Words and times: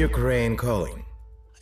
Ukraine 0.00 0.56
Calling. 0.56 1.04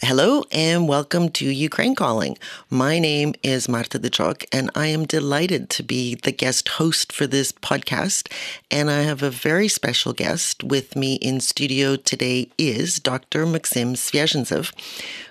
Hello 0.01 0.45
and 0.53 0.87
welcome 0.87 1.29
to 1.31 1.45
Ukraine 1.45 1.97
Calling. 1.97 2.39
My 2.71 3.01
name 3.01 3.35
is 3.43 3.69
Marta 3.69 3.99
Dyczok 3.99 4.45
and 4.53 4.71
I 4.77 4.87
am 4.87 5.07
delighted 5.07 5.71
to 5.71 5.83
be 5.83 6.15
the 6.15 6.31
guest 6.31 6.69
host 6.69 7.11
for 7.11 7.27
this 7.27 7.51
podcast. 7.51 8.33
And 8.71 8.93
I 8.93 9.01
have 9.03 9.25
a 9.25 9.31
very 9.31 9.67
special 9.67 10.13
guest 10.13 10.63
with 10.63 10.95
me 10.95 11.17
in 11.17 11.41
studio 11.41 11.97
today 11.97 12.49
is 12.57 13.01
Dr. 13.01 13.45
Maksym 13.45 13.97
Sviezhentsev, 13.97 14.73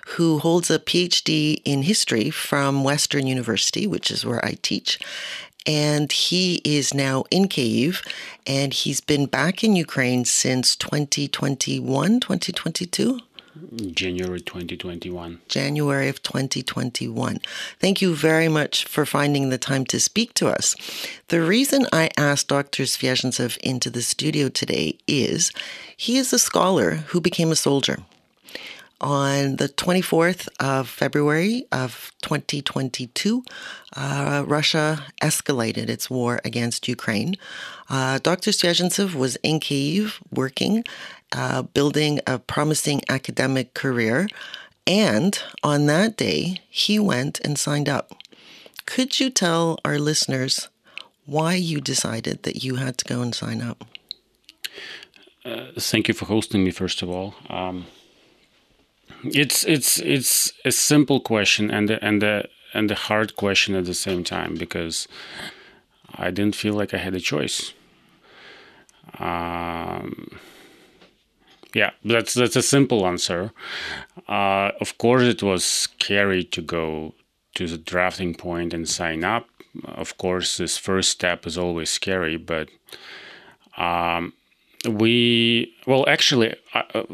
who 0.08 0.38
holds 0.38 0.70
a 0.70 0.78
PhD 0.78 1.62
in 1.64 1.80
history 1.80 2.28
from 2.28 2.84
Western 2.84 3.26
University, 3.26 3.86
which 3.86 4.10
is 4.10 4.26
where 4.26 4.44
I 4.44 4.58
teach. 4.60 4.98
And 5.68 6.10
he 6.10 6.62
is 6.64 6.94
now 6.94 7.24
in 7.30 7.46
Kyiv 7.46 8.02
and 8.46 8.72
he's 8.72 9.02
been 9.02 9.26
back 9.26 9.62
in 9.62 9.76
Ukraine 9.76 10.24
since 10.24 10.74
2021, 10.74 12.20
2022. 12.20 13.20
January 13.92 14.40
2021. 14.40 15.40
January 15.48 16.08
of 16.08 16.22
2021. 16.22 17.40
Thank 17.80 18.00
you 18.00 18.14
very 18.14 18.48
much 18.48 18.86
for 18.86 19.04
finding 19.04 19.50
the 19.50 19.58
time 19.58 19.84
to 19.86 20.00
speak 20.00 20.32
to 20.34 20.48
us. 20.48 20.74
The 21.28 21.42
reason 21.42 21.86
I 21.92 22.08
asked 22.16 22.48
Dr. 22.48 22.84
Sviezhentsev 22.84 23.58
into 23.58 23.90
the 23.90 24.00
studio 24.00 24.48
today 24.48 24.96
is 25.06 25.52
he 25.96 26.16
is 26.16 26.32
a 26.32 26.38
scholar 26.38 27.02
who 27.08 27.20
became 27.20 27.52
a 27.52 27.56
soldier. 27.56 27.98
On 29.00 29.56
the 29.56 29.68
24th 29.68 30.48
of 30.58 30.88
February 30.88 31.66
of 31.70 32.10
2022, 32.22 33.44
uh, 33.96 34.44
Russia 34.44 35.06
escalated 35.22 35.88
its 35.88 36.10
war 36.10 36.40
against 36.44 36.88
Ukraine. 36.88 37.36
Uh, 37.88 38.18
Dr. 38.18 38.50
Sviezhentsev 38.50 39.14
was 39.14 39.36
in 39.44 39.60
Kyiv 39.60 40.18
working 40.32 40.84
uh, 41.32 41.62
building 41.62 42.20
a 42.26 42.38
promising 42.38 43.02
academic 43.08 43.74
career. 43.74 44.28
And 44.86 45.38
on 45.62 45.86
that 45.86 46.16
day, 46.16 46.60
he 46.68 46.98
went 46.98 47.40
and 47.40 47.58
signed 47.58 47.88
up. 47.88 48.16
Could 48.86 49.20
you 49.20 49.30
tell 49.30 49.78
our 49.84 49.98
listeners 49.98 50.68
why 51.26 51.54
you 51.54 51.80
decided 51.80 52.42
that 52.44 52.64
you 52.64 52.76
had 52.76 52.96
to 52.98 53.04
go 53.04 53.20
and 53.20 53.34
sign 53.34 53.60
up? 53.60 53.84
Uh, 55.44 55.66
thank 55.78 56.08
you 56.08 56.14
for 56.14 56.24
hosting 56.24 56.64
me, 56.64 56.70
first 56.70 57.02
of 57.02 57.10
all. 57.10 57.34
Um, 57.50 57.86
it's 59.24 59.64
it's 59.64 59.98
it's 59.98 60.52
a 60.64 60.72
simple 60.72 61.20
question 61.20 61.70
and 61.70 61.90
a, 61.90 62.04
and 62.04 62.22
a, 62.22 62.48
and 62.74 62.90
a 62.90 62.94
hard 62.94 63.36
question 63.36 63.74
at 63.74 63.84
the 63.84 63.94
same 63.94 64.24
time 64.24 64.54
because 64.54 65.08
I 66.14 66.30
didn't 66.30 66.56
feel 66.56 66.74
like 66.74 66.94
I 66.94 66.98
had 66.98 67.14
a 67.14 67.20
choice. 67.20 67.72
Um, 69.18 70.38
yeah, 71.74 71.90
that's 72.04 72.34
that's 72.34 72.56
a 72.56 72.62
simple 72.62 73.06
answer. 73.06 73.52
Uh, 74.28 74.70
of 74.80 74.98
course, 74.98 75.22
it 75.22 75.42
was 75.42 75.64
scary 75.64 76.44
to 76.44 76.62
go 76.62 77.14
to 77.54 77.66
the 77.66 77.78
drafting 77.78 78.34
point 78.34 78.72
and 78.72 78.88
sign 78.88 79.24
up. 79.24 79.48
Of 79.84 80.16
course, 80.18 80.56
this 80.56 80.78
first 80.78 81.10
step 81.10 81.46
is 81.46 81.58
always 81.58 81.90
scary, 81.90 82.36
but 82.36 82.68
um, 83.76 84.32
we 84.88 85.74
well 85.86 86.04
actually. 86.08 86.54
Uh, 86.74 87.04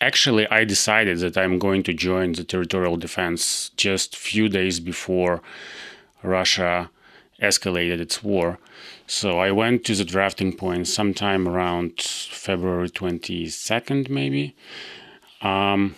actually, 0.00 0.48
I 0.48 0.64
decided 0.64 1.18
that 1.20 1.36
I'm 1.36 1.58
going 1.58 1.82
to 1.84 1.94
join 1.94 2.32
the 2.32 2.44
territorial 2.44 2.96
defense 2.96 3.70
just 3.76 4.16
few 4.16 4.48
days 4.48 4.80
before 4.80 5.42
Russia 6.22 6.90
escalated 7.40 8.00
its 8.00 8.22
war. 8.22 8.58
So 9.06 9.38
I 9.38 9.52
went 9.52 9.84
to 9.84 9.94
the 9.94 10.04
drafting 10.04 10.56
point 10.56 10.88
sometime 10.88 11.46
around 11.46 12.00
February 12.00 12.90
22nd, 12.90 14.08
maybe. 14.08 14.56
Um, 15.42 15.94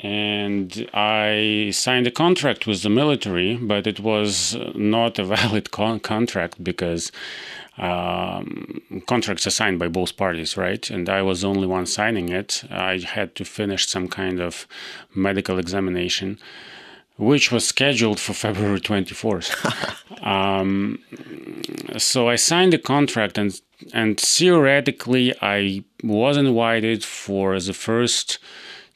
and 0.00 0.88
I 0.92 1.70
signed 1.72 2.06
a 2.06 2.10
contract 2.10 2.66
with 2.66 2.82
the 2.82 2.90
military, 2.90 3.56
but 3.56 3.86
it 3.86 4.00
was 4.00 4.56
not 4.74 5.18
a 5.18 5.24
valid 5.36 5.70
con- 5.70 6.00
contract 6.00 6.62
because 6.62 7.12
um, 7.78 8.82
contracts 9.06 9.46
are 9.46 9.50
signed 9.50 9.78
by 9.78 9.88
both 9.88 10.16
parties, 10.16 10.56
right? 10.56 10.88
And 10.90 11.08
I 11.08 11.22
was 11.22 11.40
the 11.40 11.48
only 11.48 11.66
one 11.66 11.86
signing 11.86 12.28
it. 12.28 12.64
I 12.70 12.98
had 12.98 13.34
to 13.36 13.44
finish 13.44 13.88
some 13.88 14.08
kind 14.08 14.40
of 14.40 14.66
medical 15.14 15.58
examination 15.58 16.38
which 17.18 17.52
was 17.52 17.66
scheduled 17.66 18.18
for 18.18 18.32
February 18.46 18.80
24th. 18.80 20.26
um, 20.26 20.98
so 21.98 22.28
I 22.28 22.36
signed 22.36 22.72
the 22.72 22.78
contract, 22.78 23.38
and 23.38 23.60
and 23.92 24.18
theoretically, 24.18 25.34
I 25.42 25.84
was 26.04 26.36
invited 26.36 27.04
for 27.04 27.58
the 27.58 27.72
first 27.72 28.38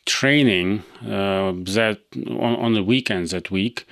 training 0.05 0.85
uh, 1.03 1.53
that 1.75 2.01
on, 2.29 2.57
on 2.57 2.75
the 2.75 2.85
weekends 2.85 3.33
that 3.33 3.51
week. 3.51 3.87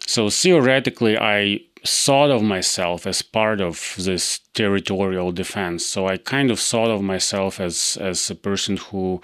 So 0.00 0.28
theoretically, 0.30 1.16
I 1.16 1.60
thought 1.86 2.30
of 2.30 2.42
myself 2.42 3.06
as 3.06 3.22
part 3.22 3.60
of 3.60 3.94
this 3.98 4.40
territorial 4.54 5.32
defense. 5.32 5.86
So 5.86 6.06
I 6.06 6.16
kind 6.16 6.50
of 6.50 6.60
thought 6.60 6.90
of 6.90 7.02
myself 7.02 7.60
as 7.60 7.96
as 8.00 8.30
a 8.30 8.34
person 8.34 8.76
who 8.76 9.20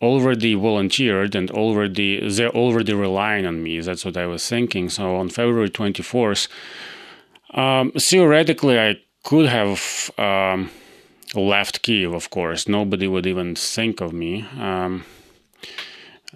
already 0.00 0.54
volunteered 0.54 1.34
and 1.34 1.50
already 1.50 2.28
they're 2.28 2.54
already 2.54 2.94
relying 2.94 3.46
on 3.46 3.62
me. 3.62 3.80
That's 3.80 4.04
what 4.04 4.16
I 4.16 4.26
was 4.26 4.48
thinking. 4.48 4.88
So 4.88 5.16
on 5.16 5.28
February 5.28 5.70
24th, 5.70 6.48
um, 7.54 7.92
theoretically, 7.92 8.78
I 8.78 9.00
could 9.24 9.46
have 9.46 10.10
um, 10.18 10.70
left 11.34 11.82
Kiev. 11.82 12.12
Of 12.12 12.30
course, 12.30 12.68
nobody 12.68 13.08
would 13.08 13.26
even 13.26 13.54
think 13.54 14.00
of 14.00 14.12
me. 14.12 14.46
Um, 14.58 15.04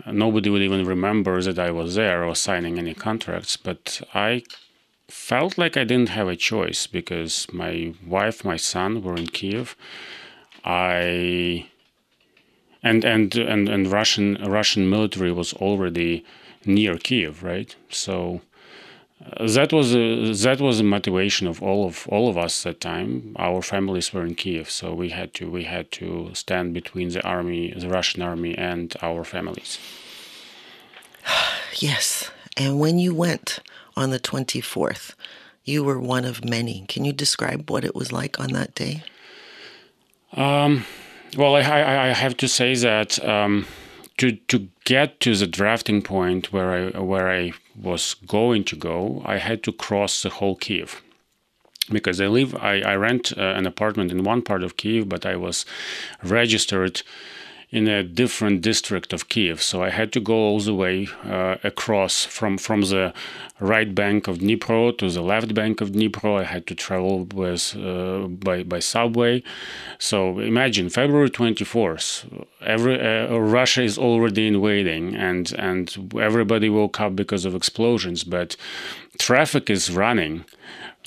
nobody 0.06 0.50
would 0.50 0.62
even 0.62 0.86
remember 0.86 1.42
that 1.42 1.58
I 1.58 1.70
was 1.70 1.94
there 1.94 2.24
or 2.24 2.34
signing 2.34 2.78
any 2.78 2.94
contracts. 2.94 3.56
But 3.56 4.00
I 4.14 4.42
felt 5.12 5.58
like 5.58 5.76
I 5.76 5.84
didn't 5.84 6.08
have 6.08 6.26
a 6.26 6.36
choice 6.36 6.86
because 6.86 7.46
my 7.52 7.92
wife, 8.06 8.44
my 8.44 8.56
son 8.56 9.02
were 9.02 9.14
in 9.14 9.26
Kiev. 9.26 9.76
I 10.64 11.66
and 12.82 13.04
and 13.04 13.34
and 13.36 13.68
and 13.68 13.86
Russian 13.92 14.38
Russian 14.58 14.88
military 14.88 15.30
was 15.30 15.52
already 15.52 16.24
near 16.64 16.96
Kiev, 16.96 17.42
right? 17.42 17.76
So 17.90 18.40
uh, 19.24 19.46
that 19.48 19.70
was 19.72 19.94
a, 19.94 20.32
that 20.32 20.60
was 20.60 20.78
the 20.78 20.84
motivation 20.84 21.46
of 21.46 21.62
all 21.62 21.86
of 21.86 22.08
all 22.08 22.28
of 22.30 22.38
us 22.38 22.62
that 22.62 22.80
time. 22.80 23.36
Our 23.38 23.60
families 23.60 24.12
were 24.14 24.24
in 24.24 24.34
Kiev, 24.34 24.70
so 24.70 24.94
we 24.94 25.10
had 25.10 25.34
to 25.34 25.50
we 25.50 25.64
had 25.64 25.92
to 25.92 26.30
stand 26.32 26.72
between 26.72 27.10
the 27.10 27.22
army, 27.22 27.72
the 27.76 27.88
Russian 27.88 28.22
army, 28.22 28.56
and 28.56 28.96
our 29.02 29.24
families. 29.24 29.78
yes, 31.76 32.30
and 32.56 32.80
when 32.80 32.98
you 32.98 33.14
went 33.14 33.60
on 33.96 34.10
the 34.10 34.18
twenty 34.18 34.60
fourth, 34.60 35.14
you 35.64 35.84
were 35.84 35.98
one 35.98 36.24
of 36.24 36.44
many. 36.44 36.84
Can 36.88 37.04
you 37.04 37.12
describe 37.12 37.70
what 37.70 37.84
it 37.84 37.94
was 37.94 38.12
like 38.12 38.40
on 38.40 38.52
that 38.52 38.74
day? 38.74 39.02
Um, 40.32 40.84
well, 41.36 41.56
I, 41.56 41.60
I, 41.60 42.08
I 42.08 42.12
have 42.12 42.36
to 42.38 42.48
say 42.48 42.74
that 42.74 43.22
um, 43.24 43.66
to 44.18 44.32
to 44.32 44.68
get 44.84 45.20
to 45.20 45.34
the 45.34 45.46
drafting 45.46 46.02
point 46.02 46.52
where 46.52 46.72
I 46.72 47.00
where 47.00 47.30
I 47.30 47.52
was 47.76 48.14
going 48.26 48.64
to 48.64 48.76
go, 48.76 49.22
I 49.24 49.38
had 49.38 49.62
to 49.64 49.72
cross 49.72 50.22
the 50.22 50.30
whole 50.30 50.56
Kiev 50.56 51.02
because 51.90 52.20
I 52.20 52.26
live 52.26 52.54
I, 52.56 52.80
I 52.80 52.96
rent 52.96 53.32
uh, 53.36 53.40
an 53.40 53.66
apartment 53.66 54.10
in 54.10 54.24
one 54.24 54.42
part 54.42 54.62
of 54.62 54.76
Kiev, 54.76 55.08
but 55.08 55.26
I 55.26 55.36
was 55.36 55.64
registered 56.22 57.02
in 57.72 57.88
a 57.88 58.02
different 58.02 58.60
district 58.60 59.14
of 59.14 59.30
Kiev. 59.30 59.62
So 59.62 59.82
I 59.82 59.88
had 59.88 60.12
to 60.12 60.20
go 60.20 60.34
all 60.34 60.60
the 60.60 60.74
way 60.74 61.08
uh, 61.24 61.56
across 61.64 62.26
from, 62.26 62.58
from 62.58 62.82
the 62.82 63.14
right 63.60 63.94
bank 63.94 64.28
of 64.28 64.38
Dnipro 64.38 64.96
to 64.98 65.08
the 65.08 65.22
left 65.22 65.54
bank 65.54 65.80
of 65.80 65.90
Dnipro. 65.92 66.38
I 66.38 66.44
had 66.44 66.66
to 66.66 66.74
travel 66.74 67.24
with 67.34 67.74
uh, 67.76 68.28
by 68.28 68.62
by 68.62 68.80
subway. 68.80 69.42
So 69.98 70.38
imagine 70.38 70.90
February 70.90 71.30
24th, 71.30 72.46
every 72.60 73.00
uh, 73.00 73.38
Russia 73.38 73.82
is 73.82 73.96
already 73.96 74.48
invading, 74.48 75.14
and 75.14 75.52
and 75.58 76.12
everybody 76.20 76.68
woke 76.68 77.00
up 77.00 77.16
because 77.16 77.46
of 77.46 77.54
explosions, 77.54 78.22
but 78.22 78.56
traffic 79.18 79.70
is 79.70 79.90
running. 79.90 80.44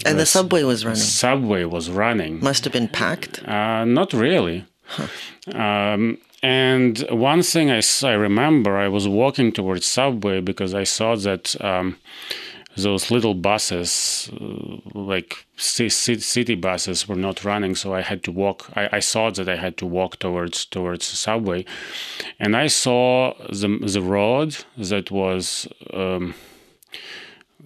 And 0.05 0.19
the 0.19 0.25
subway 0.25 0.63
was 0.63 0.83
running. 0.83 0.99
Subway 0.99 1.63
was 1.63 1.89
running. 1.89 2.41
Must 2.41 2.63
have 2.65 2.73
been 2.73 2.89
packed. 2.89 3.47
Uh, 3.47 3.85
not 3.85 4.11
really. 4.13 4.65
Huh. 4.87 5.07
Um, 5.57 6.17
and 6.45 6.99
one 7.09 7.41
thing 7.41 7.71
I, 7.71 7.81
I 8.03 8.13
remember, 8.13 8.77
I 8.77 8.87
was 8.87 9.07
walking 9.07 9.51
towards 9.51 9.87
subway 9.87 10.41
because 10.41 10.75
I 10.75 10.83
saw 10.83 11.15
that 11.15 11.59
um, 11.59 11.97
those 12.77 13.09
little 13.09 13.33
buses, 13.33 14.29
uh, 14.39 14.77
like 14.93 15.47
city 15.57 16.53
buses, 16.53 17.07
were 17.07 17.15
not 17.15 17.43
running. 17.43 17.73
So 17.73 17.95
I 17.95 18.01
had 18.01 18.21
to 18.25 18.31
walk. 18.31 18.69
I, 18.75 18.97
I 18.97 19.01
thought 19.01 19.35
that 19.35 19.49
I 19.49 19.55
had 19.55 19.75
to 19.77 19.87
walk 19.87 20.19
towards 20.19 20.65
towards 20.65 21.09
the 21.09 21.15
subway, 21.15 21.65
and 22.39 22.55
I 22.55 22.67
saw 22.67 23.33
the 23.49 23.79
the 23.81 24.01
road 24.01 24.65
that 24.77 25.09
was 25.09 25.67
um, 25.93 26.35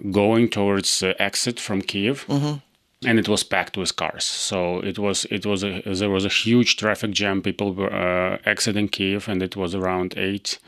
going 0.09 0.49
towards 0.49 0.99
the 1.01 1.21
exit 1.21 1.59
from 1.59 1.81
Kiev. 1.81 2.25
Mm-hmm. 2.27 2.59
And 3.05 3.17
it 3.17 3.29
was 3.29 3.43
packed 3.43 3.77
with 3.77 3.95
cars. 3.95 4.25
So 4.25 4.79
it 4.79 4.99
was 4.99 5.25
it 5.25 5.45
was 5.45 5.63
a 5.63 5.81
there 5.85 6.09
was 6.09 6.25
a 6.25 6.29
huge 6.29 6.77
traffic 6.77 7.11
jam. 7.11 7.41
People 7.41 7.73
were 7.73 7.93
uh, 7.93 8.37
exiting 8.45 8.89
Kiev, 8.89 9.27
and 9.29 9.41
it 9.41 9.55
was 9.55 9.73
around 9.73 10.17
eight 10.17 10.59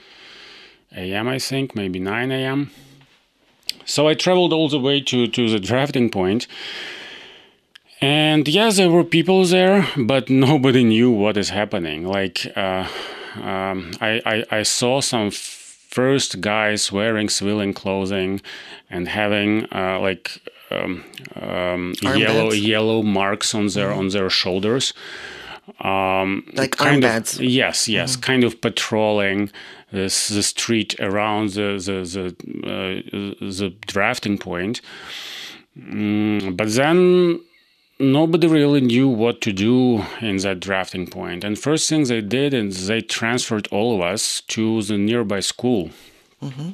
a.m. 0.96 1.28
I 1.28 1.40
think, 1.40 1.76
maybe 1.76 2.00
nine 2.00 2.32
a.m. 2.32 2.72
So 3.86 4.08
I 4.08 4.14
traveled 4.14 4.54
all 4.54 4.70
the 4.70 4.80
way 4.80 5.02
to 5.02 5.28
to 5.28 5.50
the 5.50 5.60
drafting 5.60 6.10
point. 6.10 6.48
And 8.04 8.48
yes, 8.48 8.78
there 8.78 8.90
were 8.90 9.04
people 9.04 9.46
there, 9.46 9.88
but 9.96 10.30
nobody 10.48 10.84
knew 10.84 11.12
what 11.12 11.38
is 11.38 11.50
happening. 11.50 12.08
Like, 12.08 12.52
uh, 12.56 12.88
um, 13.36 13.92
I, 14.02 14.22
I, 14.26 14.46
I 14.50 14.64
saw 14.64 15.02
some 15.02 15.30
first 15.30 16.42
guys 16.42 16.92
wearing 16.92 17.30
civilian 17.30 17.74
clothing 17.74 18.42
and 18.90 19.08
having 19.08 19.68
uh, 19.72 20.00
like 20.00 20.42
um, 20.72 21.04
um, 21.36 21.94
yellow 22.02 22.52
yellow 22.52 23.04
marks 23.04 23.54
on 23.54 23.68
their 23.68 23.90
mm-hmm. 23.90 24.00
on 24.00 24.10
their 24.10 24.30
shoulders. 24.30 24.94
Um, 25.80 26.44
like 26.54 26.76
kind 26.78 27.04
armbands. 27.04 27.36
Of, 27.36 27.46
yes, 27.46 27.88
yes, 27.88 28.14
mm-hmm. 28.14 28.22
kind 28.22 28.44
of 28.44 28.62
patrolling 28.62 29.52
this 29.92 30.30
the 30.30 30.44
street 30.44 31.00
around 31.00 31.50
the 31.50 31.78
the 31.86 31.98
the, 32.14 32.26
uh, 32.68 33.46
the 33.60 33.70
drafting 33.88 34.38
point. 34.38 34.82
Mm, 35.78 36.58
but 36.58 36.74
then 36.74 37.40
nobody 38.00 38.48
really 38.48 38.82
knew 38.82 39.08
what 39.08 39.42
to 39.42 39.54
do 39.54 40.04
in 40.20 40.38
that 40.38 40.60
drafting 40.60 41.08
point. 41.08 41.44
And 41.44 41.58
first 41.58 41.88
thing 41.88 42.04
they 42.06 42.22
did 42.22 42.54
is 42.54 42.88
they 42.88 43.02
transferred 43.02 43.68
all 43.72 43.96
of 43.96 44.02
us 44.02 44.42
to 44.48 44.82
the 44.82 44.98
nearby 44.98 45.40
school. 45.40 45.92
Mm-hmm. 46.42 46.72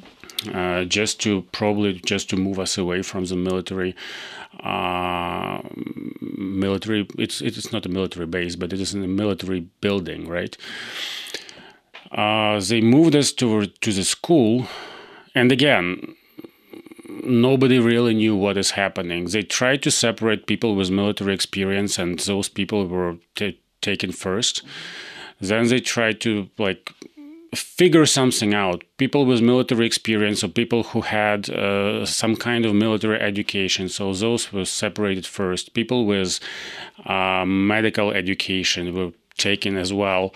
Uh, 0.54 0.84
just 0.84 1.20
to 1.20 1.42
probably 1.50 1.94
just 1.94 2.30
to 2.30 2.36
move 2.36 2.60
us 2.60 2.78
away 2.78 3.02
from 3.02 3.24
the 3.24 3.34
military 3.34 3.96
uh, 4.60 5.60
military 6.36 7.08
it's 7.18 7.40
it's 7.40 7.72
not 7.72 7.84
a 7.84 7.88
military 7.88 8.24
base 8.24 8.54
but 8.54 8.72
it 8.72 8.80
is 8.80 8.94
a 8.94 8.98
military 8.98 9.66
building 9.80 10.28
right 10.28 10.56
uh, 12.12 12.60
they 12.60 12.80
moved 12.80 13.16
us 13.16 13.32
to 13.32 13.66
to 13.66 13.92
the 13.92 14.04
school 14.04 14.68
and 15.34 15.50
again 15.50 16.14
nobody 17.28 17.78
really 17.78 18.14
knew 18.14 18.36
what 18.36 18.56
is 18.56 18.72
happening. 18.72 19.26
They 19.26 19.42
tried 19.42 19.82
to 19.82 19.90
separate 19.90 20.46
people 20.46 20.74
with 20.74 20.90
military 20.90 21.34
experience, 21.34 21.98
and 21.98 22.18
those 22.18 22.48
people 22.48 22.86
were 22.86 23.16
t- 23.34 23.60
taken 23.80 24.12
first. 24.12 24.62
Then 25.40 25.68
they 25.68 25.80
tried 25.80 26.20
to 26.22 26.48
like 26.58 26.92
figure 27.54 28.06
something 28.06 28.54
out. 28.54 28.84
People 28.98 29.24
with 29.24 29.40
military 29.40 29.86
experience 29.86 30.44
or 30.44 30.48
people 30.48 30.82
who 30.84 31.00
had 31.00 31.48
uh, 31.50 32.04
some 32.04 32.36
kind 32.36 32.66
of 32.66 32.74
military 32.74 33.20
education. 33.20 33.88
So 33.88 34.12
those 34.12 34.52
were 34.52 34.64
separated 34.64 35.26
first. 35.26 35.74
People 35.74 36.06
with 36.06 36.40
uh, 37.06 37.44
medical 37.46 38.10
education 38.10 38.94
were 38.94 39.12
taken 39.36 39.76
as 39.76 39.92
well. 39.92 40.34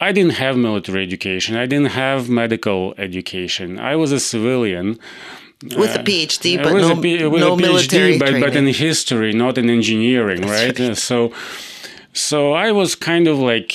I 0.00 0.10
didn't 0.12 0.32
have 0.32 0.56
military 0.56 1.02
education. 1.04 1.56
I 1.56 1.66
didn't 1.66 1.92
have 1.92 2.28
medical 2.28 2.94
education. 2.98 3.78
I 3.78 3.94
was 3.96 4.10
a 4.10 4.18
civilian 4.18 4.98
with 5.76 5.94
a 5.94 6.00
PhD, 6.00 6.58
uh, 6.58 6.62
but 6.64 6.72
no, 6.72 7.00
P- 7.00 7.18
no 7.18 7.56
military 7.56 8.14
PhD, 8.14 8.18
but, 8.18 8.40
but 8.40 8.56
in 8.56 8.66
history, 8.66 9.32
not 9.32 9.58
in 9.58 9.70
engineering, 9.70 10.42
right? 10.42 10.76
right? 10.76 10.96
So, 10.96 11.32
so 12.12 12.52
I 12.52 12.72
was 12.72 12.94
kind 12.94 13.26
of 13.26 13.38
like 13.38 13.72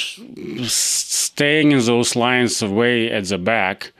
staying 0.63 1.71
in 1.71 1.83
those 1.85 2.15
lines 2.15 2.61
away 2.61 3.11
at 3.11 3.25
the 3.25 3.37
back. 3.37 3.91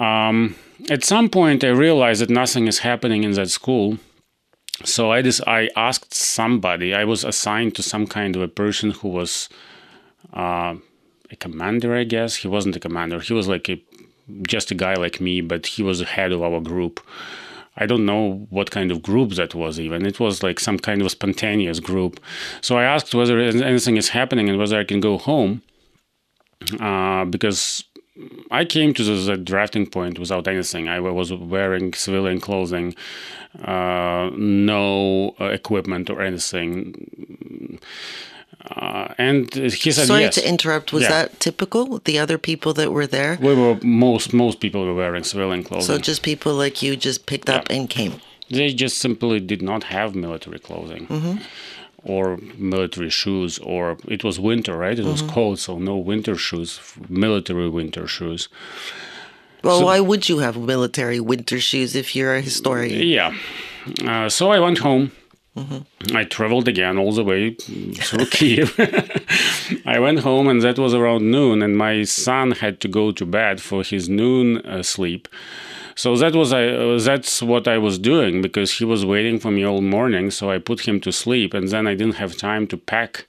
Um, 0.00 0.56
at 0.90 1.04
some 1.04 1.28
point, 1.28 1.64
I 1.64 1.68
realized 1.68 2.20
that 2.20 2.30
nothing 2.30 2.66
is 2.66 2.80
happening 2.80 3.24
in 3.24 3.32
that 3.32 3.50
school. 3.50 3.98
So 4.84 5.10
I 5.10 5.22
just 5.22 5.46
I 5.46 5.70
asked 5.76 6.14
somebody. 6.14 6.94
I 6.94 7.04
was 7.04 7.24
assigned 7.24 7.74
to 7.76 7.82
some 7.82 8.06
kind 8.06 8.36
of 8.36 8.42
a 8.42 8.48
person 8.48 8.92
who 8.92 9.08
was 9.08 9.48
uh, 10.32 10.76
a 11.30 11.36
commander, 11.36 11.96
I 11.96 12.04
guess. 12.04 12.36
He 12.36 12.48
wasn't 12.48 12.76
a 12.76 12.80
commander. 12.80 13.20
He 13.20 13.32
was 13.32 13.48
like 13.48 13.68
a 13.68 13.82
just 14.42 14.70
a 14.70 14.74
guy 14.74 14.94
like 14.94 15.20
me, 15.20 15.40
but 15.40 15.66
he 15.66 15.82
was 15.82 16.00
the 16.00 16.04
head 16.04 16.32
of 16.32 16.42
our 16.42 16.60
group. 16.60 17.00
I 17.78 17.86
don't 17.86 18.04
know 18.04 18.46
what 18.50 18.70
kind 18.70 18.90
of 18.90 19.02
group 19.02 19.30
that 19.32 19.54
was 19.54 19.78
even. 19.78 20.04
It 20.04 20.20
was 20.20 20.42
like 20.42 20.58
some 20.60 20.78
kind 20.78 21.00
of 21.00 21.10
spontaneous 21.10 21.80
group. 21.80 22.20
So 22.60 22.76
I 22.76 22.84
asked 22.84 23.14
whether 23.14 23.38
anything 23.38 23.96
is 23.96 24.10
happening 24.10 24.48
and 24.48 24.58
whether 24.58 24.78
I 24.78 24.84
can 24.84 25.00
go 25.00 25.16
home 25.16 25.62
uh, 26.80 27.24
because 27.24 27.84
I 28.50 28.64
came 28.64 28.92
to 28.94 29.04
the, 29.04 29.12
the, 29.12 29.36
drafting 29.36 29.86
point 29.86 30.18
without 30.18 30.48
anything. 30.48 30.88
I 30.88 30.98
was 30.98 31.32
wearing 31.32 31.94
civilian 31.94 32.40
clothing, 32.40 32.94
uh, 33.64 34.30
no 34.36 35.34
uh, 35.40 35.46
equipment 35.46 36.10
or 36.10 36.20
anything. 36.20 37.78
Uh, 38.70 39.14
and 39.16 39.52
he 39.54 39.90
said 39.92 40.06
Sorry 40.06 40.22
yes. 40.22 40.34
to 40.34 40.46
interrupt. 40.46 40.92
Was 40.92 41.04
yeah. 41.04 41.08
that 41.08 41.40
typical? 41.40 41.98
The 42.04 42.18
other 42.18 42.38
people 42.38 42.74
that 42.74 42.92
were 42.92 43.06
there? 43.06 43.38
We 43.40 43.54
were 43.54 43.78
most 43.82 44.32
most 44.32 44.60
people 44.60 44.84
were 44.84 44.94
wearing 44.94 45.24
civilian 45.24 45.64
clothing. 45.64 45.86
So 45.86 45.98
just 45.98 46.22
people 46.22 46.54
like 46.54 46.82
you 46.82 46.96
just 46.96 47.26
picked 47.26 47.48
yeah. 47.48 47.56
up 47.56 47.70
and 47.70 47.88
came. 47.88 48.20
They 48.50 48.72
just 48.72 48.98
simply 48.98 49.40
did 49.40 49.62
not 49.62 49.84
have 49.84 50.14
military 50.14 50.58
clothing. 50.58 51.06
Mm-hmm. 51.06 51.36
Or 52.04 52.38
military 52.56 53.10
shoes, 53.10 53.58
or 53.58 53.98
it 54.06 54.22
was 54.22 54.38
winter, 54.38 54.76
right? 54.76 54.96
It 54.96 55.04
was 55.04 55.20
mm-hmm. 55.20 55.34
cold, 55.34 55.58
so 55.58 55.78
no 55.78 55.96
winter 55.96 56.36
shoes, 56.36 56.80
military 57.08 57.68
winter 57.68 58.06
shoes. 58.06 58.48
Well, 59.64 59.80
so, 59.80 59.86
why 59.86 59.98
would 59.98 60.28
you 60.28 60.38
have 60.38 60.56
military 60.56 61.18
winter 61.18 61.58
shoes 61.58 61.96
if 61.96 62.14
you're 62.14 62.36
a 62.36 62.40
historian? 62.40 63.02
Yeah. 63.02 63.34
Uh, 64.06 64.28
so 64.28 64.52
I 64.52 64.60
went 64.60 64.78
home 64.78 65.10
Mm-hmm. 65.58 66.16
I 66.16 66.24
traveled 66.24 66.68
again 66.68 66.98
all 66.98 67.12
the 67.12 67.24
way 67.24 67.54
through 67.54 68.26
Kiev. 68.36 68.78
I 69.86 69.98
went 69.98 70.20
home, 70.20 70.46
and 70.48 70.62
that 70.62 70.78
was 70.78 70.94
around 70.94 71.30
noon, 71.30 71.62
and 71.62 71.76
my 71.76 72.04
son 72.04 72.52
had 72.52 72.80
to 72.80 72.88
go 72.88 73.10
to 73.12 73.26
bed 73.26 73.60
for 73.60 73.82
his 73.82 74.08
noon 74.08 74.58
uh, 74.58 74.82
sleep. 74.82 75.26
So 75.96 76.16
that 76.16 76.36
was 76.36 76.52
I. 76.52 76.68
Uh, 76.68 77.00
that's 77.00 77.42
what 77.42 77.66
I 77.66 77.76
was 77.78 77.98
doing 77.98 78.40
because 78.40 78.78
he 78.78 78.84
was 78.84 79.04
waiting 79.04 79.40
for 79.40 79.50
me 79.50 79.64
all 79.64 79.80
morning. 79.80 80.30
So 80.30 80.48
I 80.48 80.58
put 80.58 80.86
him 80.86 81.00
to 81.00 81.10
sleep, 81.10 81.54
and 81.54 81.66
then 81.66 81.88
I 81.88 81.94
didn't 81.94 82.14
have 82.22 82.36
time 82.36 82.68
to 82.68 82.76
pack. 82.76 83.26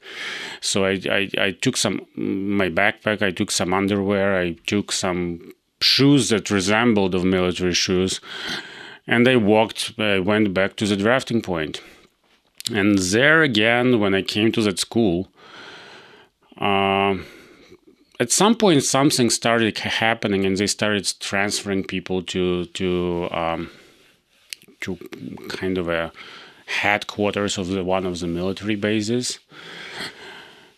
So 0.62 0.86
I, 0.86 1.02
I, 1.10 1.30
I 1.40 1.52
took 1.52 1.78
some 1.78 2.06
my 2.16 2.70
backpack. 2.70 3.24
I 3.24 3.32
took 3.32 3.50
some 3.50 3.74
underwear. 3.74 4.40
I 4.40 4.52
took 4.68 4.92
some 4.92 5.52
shoes 5.82 6.30
that 6.30 6.52
resembled 6.52 7.16
of 7.16 7.24
military 7.26 7.74
shoes, 7.74 8.22
and 9.08 9.28
I 9.28 9.38
walked. 9.38 9.94
I 9.98 10.20
went 10.20 10.54
back 10.54 10.76
to 10.76 10.86
the 10.86 10.96
drafting 10.96 11.42
point. 11.42 11.82
And 12.74 12.98
there 12.98 13.42
again, 13.42 14.00
when 14.00 14.14
I 14.14 14.22
came 14.22 14.52
to 14.54 14.62
that 14.64 14.80
school, 14.80 15.28
uh, 16.58 17.18
at 18.20 18.32
some 18.32 18.56
point 18.56 18.84
something 18.84 19.30
started 19.30 19.78
happening, 19.78 20.46
and 20.46 20.58
they 20.58 20.68
started 20.68 21.12
transferring 21.20 21.84
people 21.84 22.22
to 22.24 22.66
to 22.66 23.28
um, 23.32 23.70
to 24.82 24.98
kind 25.48 25.78
of 25.78 25.90
a 25.90 26.12
headquarters 26.66 27.58
of 27.58 27.68
the, 27.68 27.84
one 27.84 28.06
of 28.06 28.20
the 28.20 28.28
military 28.28 28.76
bases. 28.76 29.40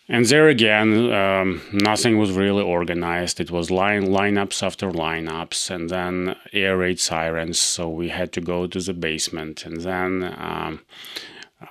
And 0.08 0.26
there 0.26 0.48
again, 0.48 1.12
um, 1.12 1.62
nothing 1.72 2.18
was 2.18 2.32
really 2.32 2.62
organized. 2.62 3.40
It 3.40 3.50
was 3.50 3.70
line 3.70 4.06
lineups 4.06 4.62
after 4.62 4.90
lineups, 4.90 5.70
and 5.70 5.88
then 5.88 6.36
air 6.52 6.76
raid 6.76 7.00
sirens. 7.00 7.58
So 7.58 7.88
we 7.88 8.08
had 8.08 8.32
to 8.32 8.40
go 8.40 8.66
to 8.66 8.80
the 8.80 8.92
basement, 8.92 9.64
and 9.64 9.80
then 9.80 10.34
um, 10.38 10.80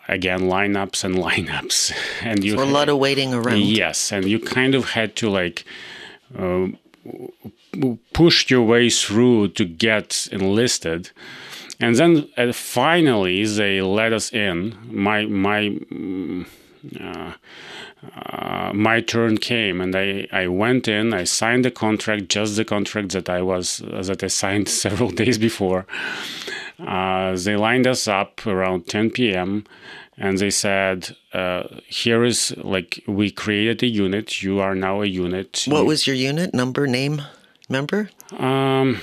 again 0.07 0.41
lineups 0.41 1.03
and 1.03 1.15
lineups. 1.27 1.93
And 2.21 2.43
you 2.43 2.55
so 2.57 2.63
a 2.63 2.65
lot 2.65 2.89
of 2.89 2.97
waiting 2.97 3.33
around. 3.33 3.61
Yes 3.61 4.11
and 4.11 4.25
you 4.25 4.39
kind 4.39 4.75
of 4.75 4.91
had 4.91 5.15
to 5.17 5.29
like 5.29 5.65
uh, 6.37 6.67
push 8.13 8.49
your 8.49 8.63
way 8.63 8.89
through 8.89 9.49
to 9.49 9.65
get 9.65 10.27
enlisted. 10.31 11.11
And 11.79 11.95
then 11.95 12.29
uh, 12.37 12.51
finally 12.51 13.45
they 13.45 13.81
let 13.81 14.13
us 14.13 14.31
in. 14.31 14.77
My 14.85 15.25
my 15.25 15.69
mm, 15.91 16.45
uh, 16.99 17.33
uh, 18.15 18.71
my 18.73 19.01
turn 19.01 19.37
came 19.37 19.79
and 19.79 19.95
I, 19.95 20.27
I 20.31 20.47
went 20.47 20.87
in. 20.87 21.13
I 21.13 21.23
signed 21.23 21.65
the 21.65 21.71
contract 21.71 22.29
just 22.29 22.55
the 22.55 22.65
contract 22.65 23.09
that 23.09 23.29
i 23.29 23.41
was 23.41 23.77
that 23.85 24.23
i 24.23 24.27
signed 24.27 24.67
several 24.85 25.11
days 25.11 25.37
before 25.37 25.85
uh, 26.85 27.35
they 27.35 27.55
lined 27.55 27.87
us 27.87 28.07
up 28.07 28.45
around 28.45 28.87
10 28.87 29.11
p.m. 29.11 29.65
and 30.17 30.37
they 30.37 30.49
said, 30.49 31.15
uh, 31.33 31.63
"Here 31.87 32.23
is 32.23 32.53
like 32.57 33.03
we 33.07 33.31
created 33.31 33.83
a 33.83 33.87
unit. 33.87 34.41
You 34.41 34.59
are 34.59 34.75
now 34.75 35.01
a 35.01 35.05
unit." 35.05 35.65
What 35.67 35.85
was 35.85 36.05
your 36.07 36.15
unit 36.15 36.53
number, 36.53 36.87
name, 36.87 37.21
member? 37.69 38.09
Um, 38.37 38.99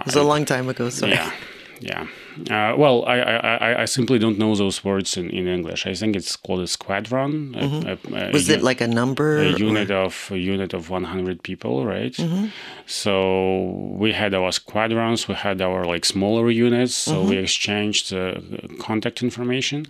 it 0.00 0.06
was 0.06 0.14
a 0.14 0.22
long 0.22 0.44
time 0.44 0.68
ago. 0.68 0.90
Sorry. 0.90 1.12
Yeah, 1.12 1.32
yeah. 1.80 2.06
Uh, 2.50 2.74
well, 2.76 3.04
I, 3.06 3.18
I, 3.18 3.82
I 3.82 3.84
simply 3.84 4.18
don't 4.18 4.38
know 4.38 4.54
those 4.54 4.84
words 4.84 5.16
in, 5.16 5.30
in 5.30 5.46
English. 5.48 5.86
I 5.86 5.94
think 5.94 6.16
it's 6.16 6.36
called 6.36 6.60
a 6.60 6.66
squadron. 6.66 7.54
Mm-hmm. 7.54 8.14
A, 8.14 8.28
a, 8.28 8.32
Was 8.32 8.48
it 8.48 8.62
like 8.62 8.80
a 8.80 8.86
number? 8.86 9.38
A 9.38 9.58
unit 9.58 9.90
or? 9.90 10.04
of 10.04 10.28
a 10.30 10.38
unit 10.38 10.72
of 10.74 10.90
100 10.90 11.42
people, 11.42 11.84
right? 11.84 12.12
Mm-hmm. 12.12 12.46
So 12.86 13.70
we 13.98 14.12
had 14.12 14.34
our 14.34 14.52
squadrons. 14.52 15.28
We 15.28 15.34
had 15.34 15.60
our 15.60 15.84
like 15.84 16.04
smaller 16.04 16.50
units. 16.50 16.94
So 16.94 17.14
mm-hmm. 17.14 17.30
we 17.30 17.36
exchanged 17.38 18.12
uh, 18.12 18.40
contact 18.78 19.22
information, 19.22 19.86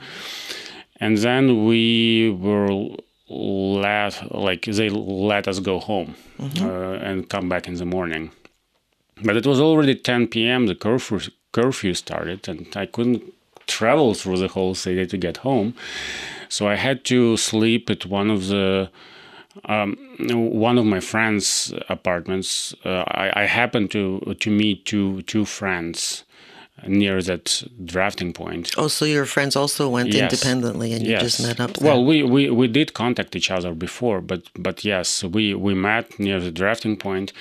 and 1.01 1.19
then 1.19 1.67
we 1.67 2.31
were 2.31 2.97
let 3.29 4.35
like 4.35 4.63
they 4.65 4.89
let 4.89 5.47
us 5.47 5.61
go 5.61 5.79
home 5.79 6.15
mm-hmm. 6.39 6.65
uh, 6.65 7.09
and 7.09 7.29
come 7.29 7.49
back 7.49 7.69
in 7.69 7.75
the 7.75 7.85
morning. 7.85 8.31
But 9.23 9.37
it 9.37 9.47
was 9.47 9.61
already 9.61 9.95
10 9.97 10.29
p.m. 10.29 10.67
The 10.67 10.75
curfew 10.75 11.21
curfew 11.53 11.95
started, 11.95 12.49
and 12.49 12.67
I 12.77 12.87
couldn't 12.87 13.23
travel 13.67 14.15
through 14.15 14.39
the 14.39 14.49
whole 14.49 14.75
city 14.75 15.07
to 15.07 15.17
get 15.17 15.39
home. 15.39 15.75
So 16.49 16.67
I 16.69 16.77
had 16.77 17.05
to 17.07 17.37
sleep 17.37 17.91
at 17.91 18.07
one 18.07 18.31
of 18.31 18.49
the 18.49 18.91
um, 19.65 19.97
one 20.63 20.79
of 20.79 20.85
my 20.85 21.01
friends' 21.01 21.75
apartments. 21.89 22.75
Uh, 22.85 23.05
I, 23.09 23.43
I, 23.43 23.45
happened 23.47 23.91
to 23.91 24.37
to 24.39 24.51
meet 24.51 24.85
two 24.85 25.23
two 25.23 25.45
friends 25.45 26.25
near 26.87 27.21
that 27.23 27.65
drafting 27.85 28.33
point. 28.33 28.71
Oh, 28.77 28.89
so 28.89 29.05
your 29.05 29.25
friends 29.25 29.57
also 29.57 29.89
went 29.89 30.11
yes. 30.11 30.33
independently, 30.33 30.93
and 30.93 31.05
you 31.05 31.13
yes. 31.13 31.23
just 31.23 31.43
met 31.43 31.61
up. 31.61 31.73
There. 31.75 31.91
Well, 31.91 32.05
we, 32.05 32.23
we 32.23 32.51
we 32.51 32.69
did 32.69 32.95
contact 32.95 33.35
each 33.35 33.51
other 33.51 33.75
before, 33.75 34.21
but 34.21 34.43
but 34.55 34.85
yes, 34.85 35.25
we 35.25 35.55
we 35.55 35.75
met 35.75 36.19
near 36.19 36.41
the 36.41 36.53
drafting 36.53 36.97
point, 36.97 37.33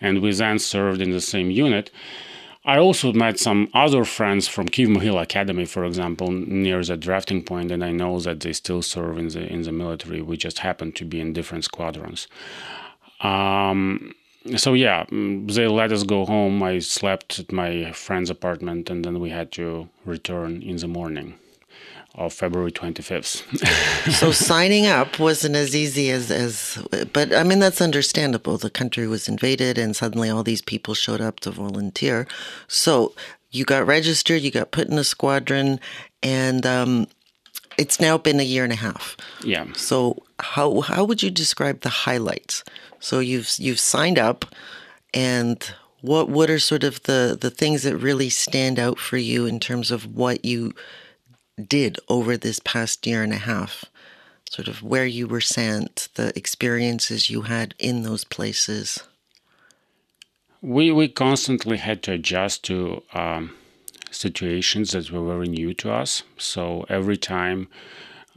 and 0.00 0.22
we 0.22 0.32
then 0.32 0.58
served 0.58 1.00
in 1.00 1.10
the 1.10 1.20
same 1.20 1.50
unit. 1.50 1.90
I 2.68 2.76
also 2.78 3.14
met 3.14 3.38
some 3.38 3.70
other 3.72 4.04
friends 4.04 4.46
from 4.46 4.68
Kiev 4.68 4.90
Mohyla 4.90 5.22
Academy, 5.22 5.64
for 5.64 5.86
example, 5.86 6.30
near 6.30 6.84
the 6.84 6.98
drafting 6.98 7.42
point, 7.42 7.70
and 7.70 7.82
I 7.82 7.92
know 7.92 8.20
that 8.20 8.40
they 8.40 8.52
still 8.52 8.82
serve 8.82 9.16
in 9.16 9.28
the 9.28 9.42
in 9.50 9.62
the 9.62 9.72
military. 9.72 10.20
We 10.20 10.36
just 10.36 10.58
happen 10.58 10.92
to 10.92 11.04
be 11.06 11.18
in 11.18 11.32
different 11.32 11.64
squadrons. 11.64 12.28
Um, 13.20 14.14
so 14.56 14.74
yeah, 14.74 15.06
they 15.10 15.66
let 15.66 15.92
us 15.92 16.02
go 16.02 16.26
home. 16.26 16.62
I 16.62 16.80
slept 16.80 17.38
at 17.38 17.52
my 17.52 17.90
friend's 17.92 18.28
apartment, 18.28 18.90
and 18.90 19.02
then 19.02 19.18
we 19.18 19.30
had 19.30 19.50
to 19.52 19.88
return 20.04 20.60
in 20.60 20.76
the 20.76 20.88
morning 20.88 21.34
of 22.14 22.32
February 22.32 22.72
25th. 22.72 24.12
so 24.12 24.30
signing 24.32 24.86
up 24.86 25.18
wasn't 25.18 25.54
as 25.54 25.74
easy 25.74 26.10
as, 26.10 26.30
as, 26.30 26.82
but 27.12 27.32
I 27.32 27.44
mean, 27.44 27.60
that's 27.60 27.80
understandable. 27.80 28.58
The 28.58 28.70
country 28.70 29.06
was 29.06 29.28
invaded 29.28 29.78
and 29.78 29.94
suddenly 29.94 30.28
all 30.28 30.42
these 30.42 30.62
people 30.62 30.94
showed 30.94 31.20
up 31.20 31.40
to 31.40 31.50
volunteer. 31.50 32.26
So 32.66 33.14
you 33.50 33.64
got 33.64 33.86
registered, 33.86 34.42
you 34.42 34.50
got 34.50 34.72
put 34.72 34.88
in 34.88 34.98
a 34.98 35.04
squadron, 35.04 35.80
and 36.22 36.66
um, 36.66 37.06
it's 37.78 38.00
now 38.00 38.18
been 38.18 38.40
a 38.40 38.44
year 38.44 38.64
and 38.64 38.72
a 38.72 38.76
half. 38.76 39.16
Yeah. 39.44 39.66
So 39.74 40.22
how, 40.40 40.80
how 40.80 41.04
would 41.04 41.22
you 41.22 41.30
describe 41.30 41.80
the 41.80 41.88
highlights? 41.88 42.64
So 43.00 43.20
you've, 43.20 43.50
you've 43.58 43.80
signed 43.80 44.18
up 44.18 44.44
and 45.14 45.62
what, 46.00 46.28
what 46.28 46.50
are 46.50 46.58
sort 46.58 46.84
of 46.84 47.02
the, 47.04 47.36
the 47.40 47.50
things 47.50 47.82
that 47.84 47.96
really 47.96 48.28
stand 48.28 48.78
out 48.78 48.98
for 48.98 49.16
you 49.16 49.46
in 49.46 49.60
terms 49.60 49.90
of 49.90 50.16
what 50.16 50.44
you 50.44 50.74
did 51.66 51.98
over 52.08 52.36
this 52.36 52.60
past 52.60 53.06
year 53.06 53.22
and 53.22 53.32
a 53.32 53.38
half, 53.38 53.84
sort 54.50 54.68
of 54.68 54.82
where 54.82 55.06
you 55.06 55.26
were 55.26 55.40
sent, 55.40 56.08
the 56.14 56.36
experiences 56.36 57.30
you 57.30 57.42
had 57.42 57.74
in 57.78 58.02
those 58.02 58.24
places? 58.24 59.00
We 60.60 60.90
we 60.90 61.08
constantly 61.08 61.76
had 61.76 62.02
to 62.04 62.12
adjust 62.12 62.64
to 62.64 63.02
um, 63.12 63.54
situations 64.10 64.92
that 64.92 65.10
were 65.10 65.24
very 65.24 65.48
new 65.48 65.74
to 65.74 65.92
us. 65.92 66.22
So 66.36 66.84
every 66.88 67.16
time 67.16 67.68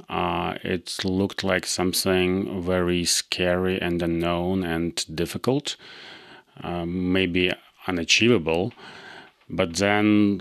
uh, 0.10 0.56
it 0.63 1.04
looked 1.04 1.44
like 1.44 1.66
something 1.66 2.62
very 2.62 3.06
scary 3.06 3.82
and 3.82 4.01
unknown 4.01 4.63
and 4.63 5.04
difficult, 5.16 5.75
um, 6.62 7.12
maybe 7.12 7.51
unachievable 7.88 8.74
but 9.51 9.75
then 9.75 10.39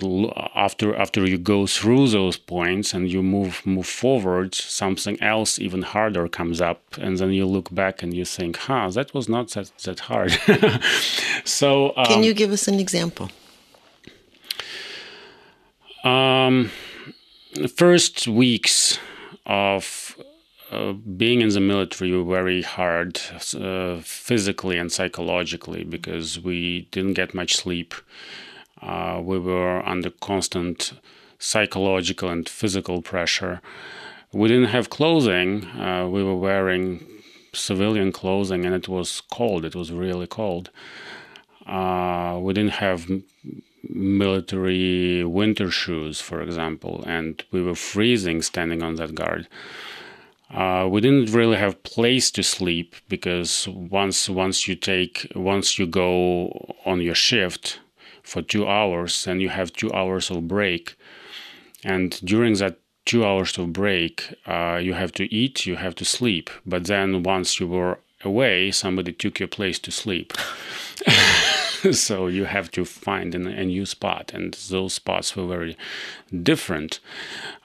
after 0.54 0.94
after 0.94 1.26
you 1.26 1.36
go 1.36 1.66
through 1.66 2.08
those 2.08 2.36
points 2.36 2.94
and 2.94 3.10
you 3.10 3.22
move 3.22 3.60
move 3.66 3.86
forward 3.86 4.54
something 4.54 5.20
else 5.20 5.58
even 5.58 5.82
harder 5.82 6.28
comes 6.28 6.60
up. 6.60 6.80
And 6.98 7.18
then 7.18 7.30
you 7.32 7.46
look 7.46 7.74
back 7.74 8.02
and 8.02 8.14
you 8.14 8.24
think 8.24 8.56
huh 8.56 8.90
that 8.90 9.12
was 9.12 9.28
not 9.28 9.50
that 9.50 9.72
that 9.84 10.00
hard. 10.00 10.32
So 11.44 11.94
um, 11.96 12.04
can 12.04 12.22
you 12.22 12.34
give 12.34 12.52
us 12.52 12.68
an 12.68 12.78
example? 12.78 13.30
Um 16.04 16.70
first 17.76 18.28
weeks 18.28 18.98
of 19.46 20.16
uh, 20.70 20.92
being 20.92 21.40
in 21.40 21.48
the 21.48 21.60
military 21.60 22.12
were 22.12 22.24
very 22.24 22.62
hard 22.62 23.20
uh, 23.58 23.96
physically 24.02 24.78
and 24.78 24.92
psychologically 24.92 25.82
because 25.82 26.38
we 26.38 26.86
didn't 26.92 27.14
get 27.14 27.34
much 27.34 27.56
sleep 27.56 27.92
uh, 28.82 29.20
we 29.22 29.38
were 29.38 29.86
under 29.86 30.10
constant 30.10 30.92
psychological 31.38 32.28
and 32.28 32.48
physical 32.48 33.02
pressure. 33.02 33.60
We 34.32 34.48
didn't 34.48 34.68
have 34.68 34.90
clothing. 34.90 35.64
Uh, 35.66 36.08
we 36.08 36.22
were 36.22 36.36
wearing 36.36 37.04
civilian 37.52 38.12
clothing, 38.12 38.64
and 38.64 38.74
it 38.74 38.88
was 38.88 39.22
cold. 39.32 39.64
It 39.64 39.74
was 39.74 39.90
really 39.90 40.26
cold. 40.26 40.70
Uh, 41.66 42.38
we 42.40 42.52
didn't 42.52 42.72
have 42.74 43.10
military 43.88 45.24
winter 45.24 45.70
shoes, 45.70 46.20
for 46.20 46.42
example, 46.42 47.02
and 47.06 47.42
we 47.50 47.62
were 47.62 47.74
freezing 47.74 48.42
standing 48.42 48.82
on 48.82 48.96
that 48.96 49.14
guard. 49.14 49.48
Uh, 50.52 50.88
we 50.90 51.00
didn't 51.00 51.32
really 51.32 51.56
have 51.56 51.82
place 51.84 52.30
to 52.32 52.42
sleep 52.42 52.96
because 53.08 53.68
once 53.68 54.28
once 54.28 54.66
you 54.66 54.74
take 54.74 55.30
once 55.36 55.78
you 55.78 55.86
go 55.86 56.74
on 56.84 57.00
your 57.00 57.14
shift, 57.14 57.78
for 58.30 58.42
two 58.42 58.66
hours 58.68 59.26
and 59.26 59.42
you 59.42 59.48
have 59.48 59.72
two 59.72 59.92
hours 59.92 60.30
of 60.30 60.46
break. 60.46 60.94
And 61.82 62.08
during 62.24 62.54
that 62.54 62.78
two 63.04 63.24
hours 63.24 63.58
of 63.58 63.72
break 63.72 64.34
uh, 64.46 64.78
you 64.80 64.94
have 64.94 65.12
to 65.12 65.24
eat 65.34 65.66
you 65.66 65.76
have 65.76 65.94
to 65.96 66.04
sleep. 66.04 66.48
But 66.64 66.84
then 66.86 67.22
once 67.24 67.58
you 67.58 67.66
were 67.66 67.98
away 68.24 68.70
somebody 68.70 69.12
took 69.12 69.40
your 69.40 69.48
place 69.48 69.78
to 69.80 69.90
sleep. 69.90 70.32
So 71.92 72.26
you 72.26 72.44
have 72.44 72.70
to 72.72 72.84
find 72.84 73.34
a, 73.34 73.38
a 73.38 73.64
new 73.64 73.86
spot 73.86 74.32
and 74.34 74.52
those 74.68 74.92
spots 74.92 75.34
were 75.34 75.46
very 75.46 75.78
different. 76.42 77.00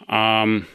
Um, 0.07 0.67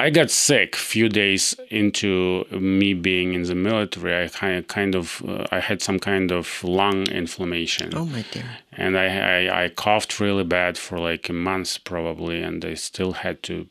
I 0.00 0.10
got 0.10 0.30
sick 0.30 0.76
a 0.76 0.78
few 0.78 1.08
days 1.08 1.56
into 1.70 2.44
me 2.52 2.94
being 2.94 3.34
in 3.34 3.42
the 3.42 3.56
military. 3.56 4.24
I 4.24 4.28
kind 4.28 4.58
of, 4.58 4.68
kind 4.68 4.94
of 4.94 5.22
uh, 5.26 5.46
I 5.50 5.58
had 5.58 5.82
some 5.82 5.98
kind 5.98 6.30
of 6.30 6.62
lung 6.62 7.08
inflammation. 7.08 7.92
Oh 7.96 8.04
my 8.04 8.24
dear! 8.30 8.58
And 8.72 8.96
I, 8.96 9.06
I, 9.48 9.64
I 9.64 9.68
coughed 9.70 10.20
really 10.20 10.44
bad 10.44 10.78
for 10.78 10.98
like 10.98 11.28
a 11.28 11.32
month 11.32 11.82
probably, 11.82 12.40
and 12.40 12.64
I 12.64 12.74
still 12.74 13.12
had 13.12 13.42
to 13.44 13.66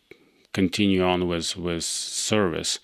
continue 0.52 1.02
on 1.02 1.30
with 1.30 1.56
with 1.56 1.86
service. 1.86 2.80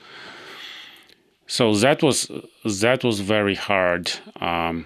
So 1.45 1.75
that 1.75 2.01
was 2.01 2.31
that 2.63 3.03
was 3.03 3.19
very 3.19 3.55
hard. 3.55 4.11
Um, 4.39 4.85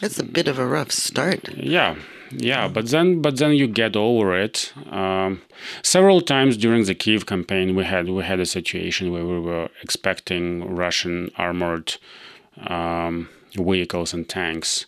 That's 0.00 0.18
a 0.18 0.24
bit 0.24 0.48
of 0.48 0.58
a 0.58 0.66
rough 0.66 0.92
start. 0.92 1.48
Yeah, 1.56 1.96
yeah 2.30 2.68
but 2.68 2.88
then 2.88 3.20
but 3.20 3.36
then 3.38 3.52
you 3.52 3.66
get 3.66 3.96
over 3.96 4.36
it. 4.36 4.72
Um, 4.90 5.42
several 5.82 6.20
times 6.20 6.56
during 6.56 6.84
the 6.84 6.94
kiev 6.94 7.26
campaign 7.26 7.76
we 7.76 7.84
had 7.84 8.08
we 8.08 8.24
had 8.24 8.40
a 8.40 8.46
situation 8.46 9.12
where 9.12 9.26
we 9.26 9.38
were 9.38 9.68
expecting 9.82 10.74
russian 10.74 11.30
armored 11.36 11.96
um, 12.66 13.28
vehicles 13.56 14.14
and 14.14 14.28
tanks 14.28 14.86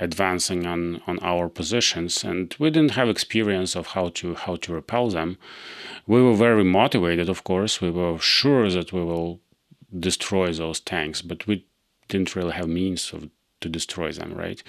advancing 0.00 0.66
on 0.66 1.02
on 1.06 1.18
our 1.20 1.48
positions 1.48 2.24
and 2.24 2.56
we 2.58 2.70
didn't 2.70 2.92
have 2.92 3.08
experience 3.08 3.76
of 3.76 3.88
how 3.88 4.08
to 4.08 4.34
how 4.34 4.56
to 4.56 4.72
repel 4.72 5.10
them. 5.10 5.36
We 6.06 6.22
were 6.22 6.34
very 6.34 6.64
motivated 6.64 7.28
of 7.28 7.44
course. 7.44 7.80
We 7.80 7.90
were 7.90 8.18
sure 8.18 8.70
that 8.70 8.92
we 8.92 9.04
will 9.04 9.40
destroy 9.98 10.52
those 10.52 10.80
tanks 10.80 11.20
but 11.20 11.46
we 11.46 11.66
didn't 12.08 12.34
really 12.34 12.52
have 12.52 12.68
means 12.68 13.12
of 13.12 13.28
to 13.60 13.68
destroy 13.68 14.12
them, 14.12 14.34
right? 14.34 14.62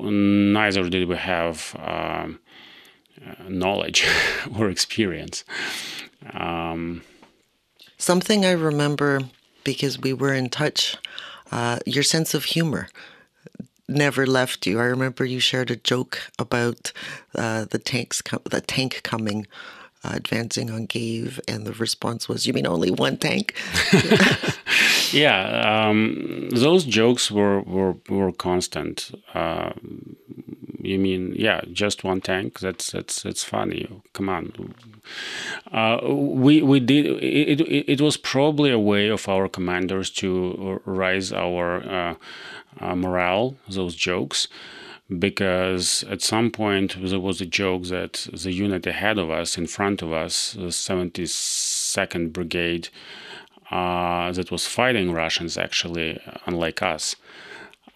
Neither 0.00 0.88
did 0.88 1.08
we 1.08 1.16
have 1.16 1.74
um, 1.78 2.40
uh, 3.24 3.48
knowledge 3.48 4.06
or 4.58 4.68
experience. 4.68 5.44
Um, 6.32 7.02
Something 7.98 8.44
I 8.44 8.52
remember 8.52 9.20
because 9.64 9.98
we 9.98 10.12
were 10.12 10.34
in 10.34 10.48
touch, 10.50 10.96
uh, 11.50 11.78
your 11.86 12.02
sense 12.02 12.34
of 12.34 12.44
humor 12.44 12.88
never 13.88 14.26
left 14.26 14.66
you. 14.66 14.80
I 14.80 14.84
remember 14.84 15.24
you 15.24 15.40
shared 15.40 15.70
a 15.70 15.76
joke 15.76 16.20
about 16.38 16.92
uh, 17.34 17.64
the 17.64 17.78
tanks, 17.78 18.20
com- 18.20 18.42
the 18.50 18.60
tank 18.60 19.00
coming 19.02 19.46
uh, 20.04 20.12
advancing 20.14 20.70
on 20.70 20.86
Kiev, 20.86 21.40
and 21.48 21.66
the 21.66 21.72
response 21.72 22.28
was, 22.28 22.46
"You 22.46 22.52
mean 22.52 22.66
only 22.66 22.90
one 22.90 23.16
tank?" 23.16 23.54
yeah, 25.12 25.88
um, 25.88 26.48
those 26.50 26.84
jokes 26.84 27.30
were 27.30 27.60
were 27.60 27.96
were 28.08 28.32
constant. 28.32 29.12
Uh, 29.34 29.72
you 30.80 30.98
mean 30.98 31.34
yeah, 31.36 31.60
just 31.72 32.04
one 32.04 32.20
tank? 32.20 32.60
That's 32.60 32.92
that's 32.92 33.22
that's 33.22 33.44
funny. 33.44 33.88
Come 34.12 34.28
on. 34.28 34.74
Uh, 35.72 35.98
we 36.04 36.62
we 36.62 36.80
did 36.80 37.06
it, 37.06 37.60
it. 37.60 37.88
It 37.88 38.00
was 38.00 38.16
probably 38.16 38.70
a 38.70 38.78
way 38.78 39.08
of 39.08 39.28
our 39.28 39.48
commanders 39.48 40.10
to 40.10 40.80
raise 40.84 41.32
our 41.32 41.82
uh, 41.82 42.14
uh, 42.80 42.94
morale. 42.94 43.56
Those 43.68 43.94
jokes 43.94 44.48
because 45.18 46.02
at 46.10 46.20
some 46.20 46.50
point 46.50 46.96
there 47.00 47.20
was 47.20 47.40
a 47.40 47.46
joke 47.46 47.84
that 47.84 48.26
the 48.32 48.52
unit 48.52 48.86
ahead 48.86 49.18
of 49.18 49.30
us, 49.30 49.56
in 49.56 49.66
front 49.66 50.02
of 50.02 50.12
us, 50.12 50.52
the 50.54 50.72
72nd 50.72 52.32
Brigade, 52.32 52.88
uh, 53.70 54.32
that 54.32 54.50
was 54.50 54.66
fighting 54.66 55.12
Russians 55.12 55.58
actually, 55.58 56.20
unlike 56.46 56.82
us. 56.82 57.16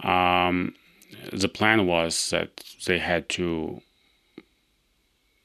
Um, 0.03 0.75
the 1.33 1.49
plan 1.49 1.87
was 1.87 2.31
that 2.31 2.63
they 2.87 2.99
had 2.99 3.29
to 3.31 3.83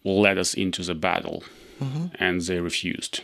let 0.04 0.38
us 0.38 0.54
into 0.54 0.84
the 0.84 0.96
battle, 0.96 1.44
mm-hmm. 1.82 2.08
and 2.20 2.42
they 2.42 2.60
refused. 2.60 3.22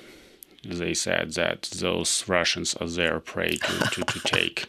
They 0.63 0.93
said 0.93 1.33
that 1.33 1.63
those 1.73 2.27
Russians 2.27 2.75
are 2.75 2.87
their 2.87 3.19
prey 3.19 3.57
to, 3.57 3.79
to, 3.91 4.03
to 4.03 4.19
take. 4.25 4.65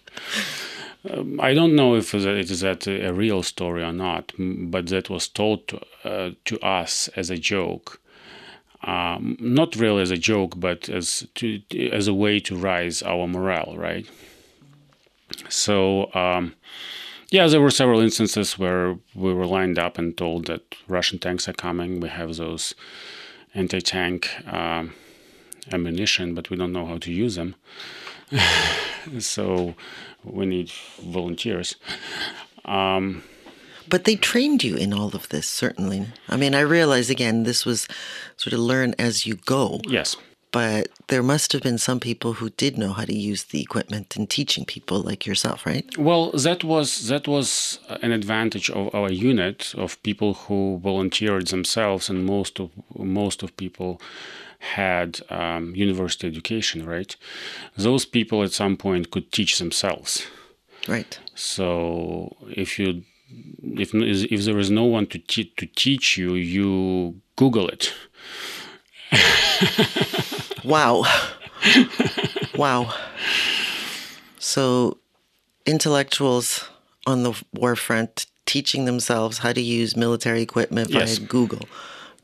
Um, 1.11 1.41
I 1.41 1.53
don't 1.53 1.75
know 1.75 1.97
if 1.97 2.15
it 2.15 2.25
is 2.25 2.61
that 2.61 2.87
a 2.87 3.13
real 3.13 3.43
story 3.43 3.83
or 3.83 3.93
not, 3.93 4.33
but 4.39 4.87
that 4.89 5.11
was 5.11 5.29
told 5.29 5.69
to, 5.69 5.81
uh, 6.05 6.31
to 6.45 6.61
us 6.61 7.09
as 7.17 7.29
a 7.29 7.37
joke. 7.37 8.01
Um, 8.85 9.37
not 9.39 9.77
really 9.77 10.03
as 10.03 10.11
a 10.11 10.17
joke, 10.17 10.55
but 10.59 10.89
as 10.89 11.27
to, 11.37 11.63
as 11.93 12.09
a 12.09 12.15
way 12.15 12.41
to 12.41 12.57
rise 12.57 13.03
our 13.03 13.29
morale, 13.29 13.77
right? 13.77 14.07
So, 15.49 16.13
um, 16.15 16.55
yeah, 17.31 17.47
there 17.47 17.61
were 17.61 17.71
several 17.71 18.01
instances 18.01 18.59
where 18.59 18.99
we 19.15 19.33
were 19.33 19.47
lined 19.47 19.79
up 19.79 19.99
and 19.99 20.17
told 20.17 20.47
that 20.47 20.75
Russian 20.89 21.19
tanks 21.19 21.49
are 21.49 21.55
coming. 21.55 22.01
We 22.01 22.09
have 22.09 22.37
those 22.37 22.75
anti-tank 23.55 24.29
um, 24.53 24.95
ammunition, 25.73 26.35
but 26.35 26.51
we 26.51 26.57
don't 26.57 26.73
know 26.73 26.87
how 26.87 26.99
to 26.99 27.13
use 27.13 27.37
them. 27.37 27.55
so 29.19 29.75
we 30.25 30.47
need 30.47 30.71
volunteers. 31.01 31.77
Um, 32.65 33.23
but 33.93 34.05
they 34.05 34.17
trained 34.17 34.65
you 34.65 34.75
in 34.75 34.95
all 34.95 35.15
of 35.15 35.29
this, 35.29 35.47
certainly. 35.47 36.07
I 36.27 36.39
mean, 36.39 36.55
I 36.55 36.61
realize 36.61 37.11
again, 37.11 37.43
this 37.43 37.67
was 37.67 37.87
sort 38.39 38.55
of 38.55 38.61
learn 38.61 38.95
as 38.99 39.27
you 39.27 39.35
go. 39.35 39.83
Yes. 39.87 40.17
But 40.51 40.89
there 41.09 41.23
must 41.23 41.53
have 41.53 41.61
been 41.61 41.77
some 41.77 42.01
people 42.01 42.33
who 42.33 42.49
did 42.49 42.79
know 42.79 42.95
how 42.95 43.05
to 43.05 43.15
use 43.15 43.45
the 43.45 43.61
equipment 43.61 44.17
and 44.17 44.31
teaching 44.31 44.65
people 44.65 45.03
like 45.03 45.27
yourself, 45.27 45.67
right? 45.67 45.87
Well, 45.99 46.31
that 46.31 46.65
was 46.65 47.09
that 47.09 47.29
was 47.29 47.81
an 48.03 48.13
advantage 48.13 48.71
of 48.71 48.95
our 48.95 49.13
unit 49.13 49.75
of 49.77 50.03
people 50.03 50.33
who 50.45 50.81
volunteered 50.83 51.49
themselves, 51.49 52.09
and 52.09 52.25
most 52.25 52.61
of 52.61 52.71
most 52.97 53.43
of 53.43 53.55
people 53.59 54.01
had 54.59 55.21
um, 55.29 55.75
university 55.77 56.27
education, 56.27 56.87
right? 56.87 57.15
Those 57.77 58.07
people 58.07 58.43
at 58.43 58.53
some 58.53 58.77
point 58.79 59.11
could 59.11 59.33
teach 59.33 59.59
themselves. 59.59 60.27
Right. 60.89 61.19
So 61.35 62.37
if 62.49 62.79
you 62.79 63.03
if 63.63 63.95
if 63.95 64.45
there 64.45 64.59
is 64.59 64.71
no 64.71 64.85
one 64.85 65.07
to 65.07 65.19
te- 65.19 65.53
to 65.57 65.67
teach 65.67 66.17
you, 66.17 66.35
you 66.35 67.21
Google 67.37 67.69
it. 67.69 67.93
wow. 70.65 71.05
wow. 72.57 72.95
So 74.39 74.99
intellectuals 75.67 76.69
on 77.07 77.23
the 77.23 77.41
war 77.53 77.77
front 77.77 78.27
teaching 78.47 78.85
themselves 78.85 79.39
how 79.39 79.53
to 79.53 79.61
use 79.61 79.97
military 79.97 80.43
equipment 80.43 80.91
via 80.91 81.01
yes. 81.01 81.19
Google. 81.19 81.69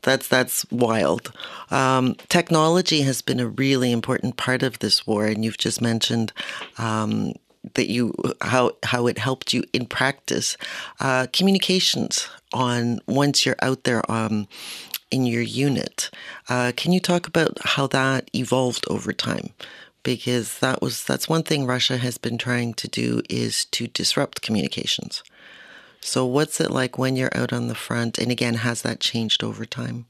That's 0.01 0.27
that's 0.27 0.65
wild. 0.71 1.33
Um, 1.71 2.15
technology 2.29 3.01
has 3.01 3.21
been 3.21 3.39
a 3.39 3.47
really 3.47 3.91
important 3.91 4.37
part 4.37 4.63
of 4.63 4.79
this 4.79 5.05
war, 5.05 5.25
and 5.25 5.43
you've 5.43 5.57
just 5.57 5.81
mentioned 5.81 6.31
um, 6.77 7.33
that 7.75 7.89
you 7.89 8.13
how 8.41 8.71
how 8.83 9.07
it 9.07 9.17
helped 9.17 9.53
you 9.53 9.63
in 9.73 9.85
practice. 9.85 10.57
Uh, 10.99 11.27
communications 11.33 12.27
on 12.53 12.99
once 13.07 13.45
you're 13.45 13.55
out 13.61 13.83
there 13.83 14.09
um, 14.11 14.47
in 15.11 15.25
your 15.25 15.41
unit. 15.41 16.09
Uh, 16.47 16.71
can 16.75 16.91
you 16.91 16.99
talk 16.99 17.27
about 17.27 17.57
how 17.63 17.87
that 17.87 18.29
evolved 18.33 18.85
over 18.89 19.13
time? 19.13 19.49
Because 20.03 20.59
that 20.59 20.81
was 20.81 21.03
that's 21.03 21.29
one 21.29 21.43
thing 21.43 21.65
Russia 21.65 21.97
has 21.97 22.17
been 22.17 22.37
trying 22.37 22.73
to 22.75 22.87
do 22.87 23.21
is 23.29 23.65
to 23.65 23.87
disrupt 23.87 24.41
communications. 24.41 25.23
So, 26.01 26.25
what's 26.25 26.61
it 26.61 26.71
like 26.71 26.97
when 26.97 27.15
you're 27.15 27.35
out 27.35 27.51
on 27.51 27.67
the 27.67 27.75
front? 27.75 28.17
And 28.17 28.31
again, 28.31 28.55
has 28.55 28.81
that 28.83 28.99
changed 28.99 29.43
over 29.43 29.65
time? 29.65 30.05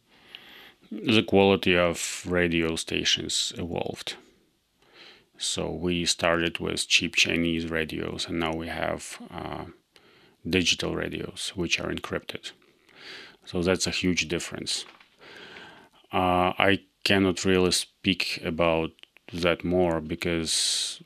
The 0.91 1.23
quality 1.23 1.75
of 1.77 2.23
radio 2.27 2.75
stations 2.75 3.53
evolved. 3.57 4.15
So, 5.41 5.71
we 5.71 6.05
started 6.05 6.59
with 6.59 6.87
cheap 6.87 7.15
Chinese 7.15 7.69
radios, 7.69 8.27
and 8.27 8.39
now 8.39 8.53
we 8.53 8.67
have 8.67 9.17
uh, 9.31 9.65
digital 10.47 10.95
radios, 10.95 11.53
which 11.55 11.79
are 11.79 11.89
encrypted. 11.89 12.51
So, 13.45 13.61
that's 13.61 13.87
a 13.87 13.91
huge 13.91 14.27
difference. 14.27 14.85
Uh, 16.11 16.51
I 16.59 16.81
cannot 17.05 17.45
really 17.45 17.71
speak 17.71 18.41
about 18.43 18.91
that 19.31 19.63
more 19.63 20.01
because 20.01 21.01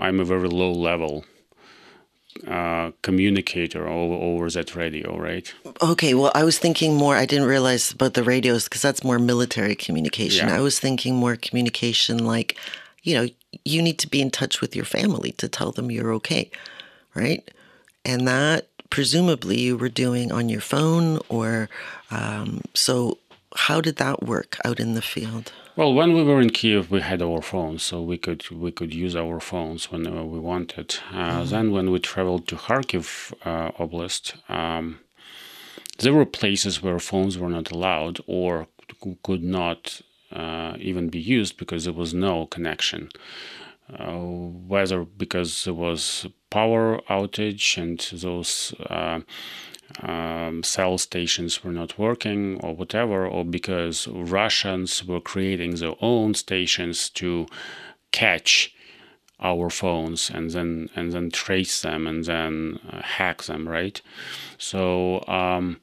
I'm 0.00 0.18
a 0.18 0.24
very 0.24 0.48
low 0.48 0.72
level 0.72 1.24
uh, 2.46 2.90
communicator 3.02 3.88
over, 3.88 4.14
over 4.14 4.50
that 4.50 4.74
radio, 4.74 5.18
right? 5.18 5.52
Okay, 5.82 6.14
well, 6.14 6.32
I 6.34 6.44
was 6.44 6.58
thinking 6.58 6.94
more, 6.94 7.16
I 7.16 7.26
didn't 7.26 7.46
realize 7.46 7.92
about 7.92 8.14
the 8.14 8.22
radios 8.22 8.64
because 8.64 8.82
that's 8.82 9.04
more 9.04 9.18
military 9.18 9.74
communication. 9.74 10.48
Yeah. 10.48 10.56
I 10.56 10.60
was 10.60 10.78
thinking 10.78 11.14
more 11.16 11.36
communication 11.36 12.24
like, 12.24 12.56
you 13.02 13.14
know, 13.14 13.28
you 13.64 13.82
need 13.82 13.98
to 13.98 14.08
be 14.08 14.20
in 14.20 14.30
touch 14.30 14.60
with 14.60 14.76
your 14.76 14.84
family 14.84 15.32
to 15.32 15.48
tell 15.48 15.72
them 15.72 15.90
you're 15.90 16.12
okay, 16.14 16.50
right? 17.14 17.48
And 18.04 18.26
that 18.26 18.68
presumably 18.90 19.60
you 19.60 19.76
were 19.76 19.88
doing 19.88 20.32
on 20.32 20.48
your 20.48 20.60
phone 20.60 21.20
or 21.28 21.68
um, 22.10 22.62
so 22.74 23.18
how 23.56 23.80
did 23.80 23.96
that 23.96 24.22
work 24.22 24.58
out 24.64 24.80
in 24.80 24.94
the 24.94 25.02
field? 25.02 25.52
Well, 25.76 25.94
when 25.94 26.12
we 26.12 26.22
were 26.22 26.40
in 26.40 26.50
Kiev, 26.50 26.90
we 26.90 27.00
had 27.00 27.22
our 27.22 27.40
phones, 27.40 27.82
so 27.82 28.02
we 28.02 28.18
could 28.18 28.48
we 28.50 28.70
could 28.70 28.92
use 28.92 29.16
our 29.16 29.40
phones 29.40 29.90
whenever 29.90 30.24
we 30.24 30.38
wanted. 30.38 30.96
Uh, 31.10 31.14
mm-hmm. 31.14 31.50
Then, 31.50 31.72
when 31.72 31.90
we 31.90 32.00
traveled 32.00 32.48
to 32.48 32.56
Kharkiv 32.56 33.32
uh, 33.44 33.70
Oblast, 33.82 34.34
um, 34.50 35.00
there 36.00 36.12
were 36.12 36.26
places 36.26 36.82
where 36.82 36.98
phones 36.98 37.38
were 37.38 37.48
not 37.48 37.70
allowed 37.70 38.20
or 38.26 38.66
could 39.22 39.42
not 39.42 40.02
uh, 40.32 40.74
even 40.78 41.08
be 41.08 41.20
used 41.20 41.56
because 41.56 41.84
there 41.84 41.92
was 41.92 42.14
no 42.14 42.46
connection. 42.46 43.10
Uh, 43.98 44.18
whether 44.68 45.04
because 45.04 45.64
there 45.64 45.74
was 45.74 46.26
power 46.48 47.00
outage 47.08 47.76
and 47.76 47.98
those 48.20 48.72
uh, 48.88 49.20
um, 50.02 50.62
cell 50.62 50.96
stations 50.96 51.64
were 51.64 51.72
not 51.72 51.98
working 51.98 52.60
or 52.60 52.74
whatever, 52.74 53.26
or 53.26 53.44
because 53.44 54.06
Russians 54.08 55.04
were 55.04 55.20
creating 55.20 55.74
their 55.76 55.94
own 56.00 56.34
stations 56.34 57.10
to 57.10 57.46
catch 58.12 58.72
our 59.40 59.70
phones 59.70 60.30
and 60.30 60.50
then 60.50 60.88
and 60.94 61.12
then 61.12 61.30
trace 61.30 61.82
them 61.82 62.06
and 62.06 62.24
then 62.24 62.78
uh, 62.92 63.02
hack 63.02 63.42
them, 63.44 63.68
right? 63.68 64.00
So 64.58 65.24
um, 65.26 65.80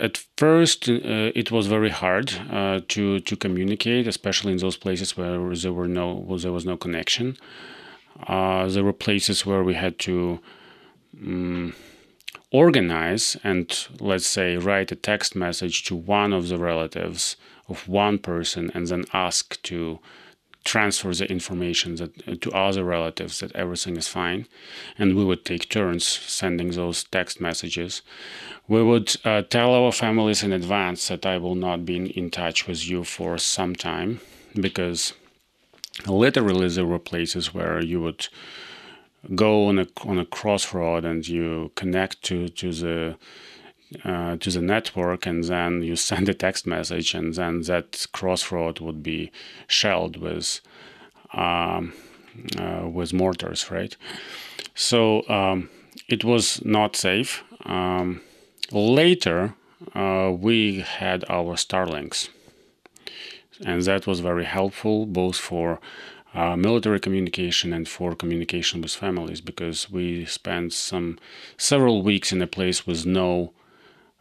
at 0.00 0.16
first 0.36 0.88
uh, 0.88 1.30
it 1.34 1.50
was 1.50 1.66
very 1.66 1.90
hard 1.90 2.32
uh, 2.50 2.80
to 2.88 3.20
to 3.20 3.36
communicate, 3.36 4.06
especially 4.06 4.52
in 4.52 4.58
those 4.58 4.76
places 4.76 5.16
where 5.16 5.54
there 5.54 5.72
were 5.72 5.88
no 5.88 6.14
where 6.14 6.38
there 6.38 6.52
was 6.52 6.64
no 6.64 6.76
connection. 6.76 7.36
Uh, 8.26 8.68
there 8.68 8.84
were 8.84 8.92
places 8.92 9.46
where 9.46 9.62
we 9.62 9.74
had 9.74 9.98
to 9.98 10.40
um, 11.22 11.74
organize 12.50 13.36
and 13.44 13.86
let's 14.00 14.26
say 14.26 14.56
write 14.56 14.92
a 14.92 14.96
text 14.96 15.34
message 15.36 15.84
to 15.84 15.94
one 15.94 16.32
of 16.32 16.48
the 16.48 16.58
relatives 16.58 17.36
of 17.68 17.88
one 17.88 18.18
person 18.18 18.70
and 18.74 18.88
then 18.88 19.04
ask 19.12 19.60
to 19.62 20.00
transfer 20.64 21.12
the 21.14 21.30
information 21.30 21.96
that 21.96 22.40
to 22.42 22.50
other 22.52 22.84
relatives 22.84 23.40
that 23.40 23.54
everything 23.56 23.96
is 23.96 24.08
fine. 24.08 24.46
And 24.98 25.16
we 25.16 25.24
would 25.24 25.44
take 25.44 25.68
turns 25.68 26.06
sending 26.06 26.70
those 26.72 27.04
text 27.04 27.40
messages. 27.40 28.02
We 28.68 28.82
would 28.82 29.16
uh, 29.24 29.42
tell 29.42 29.74
our 29.74 29.92
families 29.92 30.42
in 30.42 30.52
advance 30.52 31.08
that 31.08 31.26
i 31.26 31.36
will 31.38 31.54
not 31.54 31.84
be 31.84 31.96
in, 31.96 32.06
in 32.08 32.30
touch 32.30 32.66
with 32.66 32.88
you 32.88 33.04
for 33.04 33.38
some 33.38 33.74
time 33.74 34.20
because 34.54 35.14
literally 36.06 36.68
there 36.68 36.86
were 36.86 36.98
places 36.98 37.52
where 37.54 37.80
you 37.80 38.00
would 38.00 38.28
go 39.34 39.66
on 39.66 39.78
a 39.78 39.86
on 40.04 40.18
a 40.18 40.24
crossroad 40.24 41.04
and 41.04 41.28
you 41.28 41.70
connect 41.74 42.22
to 42.22 42.48
to 42.48 42.72
the 42.72 43.16
uh, 44.04 44.36
to 44.36 44.50
the 44.50 44.62
network 44.62 45.26
and 45.26 45.44
then 45.44 45.82
you 45.82 45.96
send 45.96 46.28
a 46.28 46.34
text 46.34 46.66
message 46.66 47.14
and 47.14 47.34
then 47.34 47.62
that 47.62 48.06
crossroad 48.12 48.80
would 48.80 49.02
be 49.02 49.30
shelled 49.66 50.16
with 50.16 50.60
um, 51.34 51.92
uh, 52.58 52.88
with 52.88 53.12
mortars 53.12 53.70
right 53.70 53.96
so 54.74 55.28
um, 55.28 55.68
it 56.08 56.24
was 56.24 56.64
not 56.64 56.96
safe. 56.96 57.44
Um, 57.64 58.20
later, 58.72 59.54
uh, 59.94 60.32
we 60.36 60.80
had 60.80 61.24
our 61.28 61.54
Starlinks, 61.54 62.28
and 63.64 63.82
that 63.82 64.06
was 64.06 64.20
very 64.20 64.44
helpful 64.44 65.06
both 65.06 65.36
for 65.36 65.80
uh, 66.34 66.56
military 66.56 67.00
communication 67.00 67.72
and 67.72 67.88
for 67.88 68.14
communication 68.14 68.80
with 68.80 68.94
families 68.94 69.40
because 69.40 69.90
we 69.90 70.24
spent 70.24 70.72
some 70.72 71.18
several 71.56 72.02
weeks 72.02 72.32
in 72.32 72.40
a 72.40 72.46
place 72.46 72.86
with 72.86 73.04
no 73.04 73.52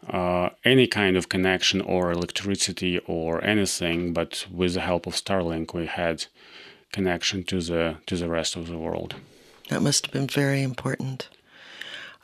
uh, 0.08 0.50
any 0.64 0.88
kind 0.88 1.18
of 1.18 1.30
connection 1.30 1.82
or 1.82 2.12
electricity 2.12 3.00
or 3.06 3.44
anything, 3.44 4.14
but 4.14 4.46
with 4.52 4.74
the 4.74 4.82
help 4.82 5.06
of 5.06 5.14
Starlink, 5.14 5.74
we 5.74 5.86
had 5.86 6.26
connection 6.92 7.44
to 7.44 7.62
the 7.62 7.98
to 8.06 8.16
the 8.16 8.30
rest 8.30 8.56
of 8.56 8.68
the 8.68 8.78
world. 8.78 9.16
That 9.70 9.82
must 9.82 10.06
have 10.06 10.14
been 10.14 10.28
very 10.28 10.64
important. 10.64 11.30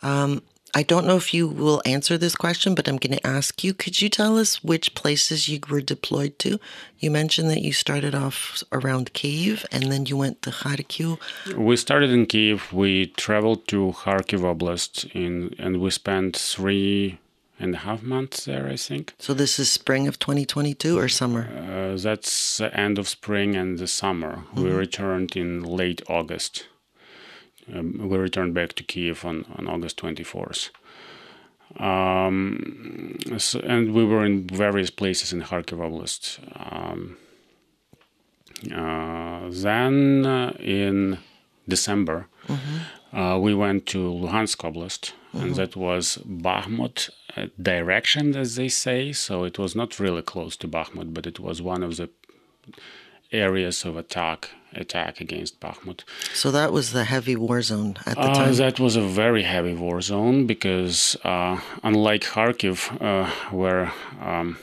Um, 0.02 0.42
I 0.78 0.84
don't 0.84 1.08
know 1.08 1.16
if 1.16 1.34
you 1.34 1.48
will 1.48 1.82
answer 1.86 2.18
this 2.18 2.36
question, 2.36 2.76
but 2.76 2.90
I'm 2.90 2.98
going 2.98 3.18
to 3.18 3.26
ask 3.26 3.64
you. 3.64 3.74
Could 3.74 4.02
you 4.02 4.10
tell 4.10 4.38
us 4.38 4.62
which 4.62 4.94
places 4.94 5.48
you 5.48 5.60
were 5.70 5.80
deployed 5.80 6.38
to? 6.40 6.60
You 7.00 7.12
mentioned 7.12 7.50
that 7.50 7.62
you 7.62 7.72
started 7.72 8.14
off 8.14 8.62
around 8.74 9.14
Kiev 9.14 9.66
and 9.72 9.90
then 9.90 10.06
you 10.06 10.18
went 10.18 10.42
to 10.42 10.50
Kharkiv. 10.50 11.18
We 11.56 11.78
started 11.78 12.10
in 12.10 12.26
Kiev. 12.26 12.74
We 12.74 13.06
traveled 13.06 13.70
to 13.70 13.94
Kharkiv 14.00 14.42
Oblast, 14.42 15.10
in, 15.16 15.56
and 15.58 15.80
we 15.80 15.92
spent 15.92 16.36
three 16.36 17.20
and 17.60 17.76
a 17.76 17.80
half 17.80 18.04
months 18.04 18.46
there, 18.46 18.68
I 18.68 18.76
think. 18.76 19.14
So 19.18 19.34
this 19.34 19.60
is 19.60 19.72
spring 19.72 20.08
of 20.08 20.20
2022 20.20 20.98
or 20.98 21.08
summer? 21.08 21.48
Uh, 21.56 21.98
that's 21.98 22.58
the 22.58 22.78
end 22.78 23.00
of 23.00 23.08
spring 23.08 23.56
and 23.56 23.78
the 23.78 23.88
summer. 23.88 24.36
Mm-hmm. 24.36 24.64
We 24.64 24.72
returned 24.72 25.36
in 25.36 25.64
late 25.64 26.02
August 26.10 26.66
um, 27.74 28.10
we 28.10 28.18
returned 28.18 28.54
back 28.54 28.74
to 28.74 28.84
Kiev 28.84 29.26
on, 29.26 29.46
on 29.56 29.68
August 29.68 29.98
24th. 29.98 30.70
Um, 31.80 33.18
so, 33.38 33.60
and 33.62 33.94
we 33.94 34.06
were 34.06 34.24
in 34.24 34.48
various 34.48 34.90
places 34.90 35.34
in 35.34 35.42
Kharkiv 35.42 35.80
Oblast. 35.80 36.40
Um, 36.56 37.18
uh, 38.74 39.50
then 39.50 40.26
uh, 40.26 40.56
in 40.60 41.18
December, 41.68 42.28
mm-hmm. 42.48 42.78
Uh, 43.16 43.40
we 43.40 43.54
went 43.54 43.86
to 43.88 44.00
Luhansk 44.00 44.58
Oblast, 44.58 45.14
mm-hmm. 45.34 45.40
and 45.40 45.56
that 45.56 45.76
was 45.76 46.20
Bakhmut 46.28 47.10
uh, 47.38 47.48
direction, 47.62 48.36
as 48.36 48.56
they 48.56 48.68
say. 48.68 49.14
So 49.14 49.46
it 49.46 49.58
was 49.58 49.76
not 49.76 50.00
really 50.00 50.22
close 50.22 50.58
to 50.58 50.68
Bakhmut, 50.68 51.14
but 51.14 51.26
it 51.26 51.40
was 51.40 51.62
one 51.62 51.82
of 51.82 51.96
the 51.96 52.10
areas 53.32 53.86
of 53.86 53.98
attack 53.98 54.50
attack 54.74 55.22
against 55.22 55.60
Bakhmut. 55.62 56.04
So 56.34 56.52
that 56.52 56.74
was 56.74 56.92
the 56.92 57.06
heavy 57.06 57.36
war 57.36 57.62
zone 57.62 57.96
at 58.06 58.16
the 58.16 58.22
uh, 58.22 58.34
time. 58.34 58.54
That 58.56 58.80
was 58.80 58.98
a 58.98 59.02
very 59.02 59.44
heavy 59.44 59.74
war 59.74 60.02
zone 60.02 60.46
because 60.46 61.16
uh, 61.24 61.60
unlike 61.84 62.24
Kharkiv, 62.24 62.78
uh, 63.02 63.30
where 63.52 63.94
um, 64.22 64.58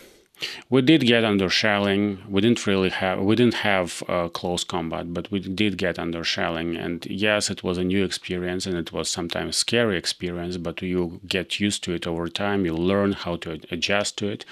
we 0.71 0.83
did 0.83 1.03
get 1.03 1.25
under 1.25 1.49
shelling, 1.49 2.19
we 2.29 2.41
didn't 2.41 2.67
really 2.67 2.91
have 2.91 3.21
we 3.21 3.37
didn't 3.37 3.55
have 3.55 4.03
uh, 4.09 4.29
close 4.29 4.65
combat, 4.65 5.13
but 5.15 5.31
we 5.31 5.41
did 5.41 5.79
get 5.79 5.99
under 5.99 6.25
shelling. 6.25 6.77
And 6.77 7.05
yes, 7.07 7.51
it 7.51 7.63
was 7.63 7.79
a 7.79 7.85
new 7.85 8.05
experience, 8.05 8.67
and 8.67 8.77
it 8.77 8.93
was 8.93 9.09
sometimes 9.09 9.57
scary 9.57 9.97
experience. 9.97 10.57
But 10.57 10.83
you 10.83 11.21
get 11.27 11.61
used 11.61 11.83
to 11.85 11.93
it 11.93 12.07
over 12.07 12.29
time. 12.29 12.65
You 12.65 12.75
learn 12.75 13.13
how 13.13 13.37
to 13.37 13.61
adjust 13.71 14.19
to 14.19 14.29
it. 14.29 14.45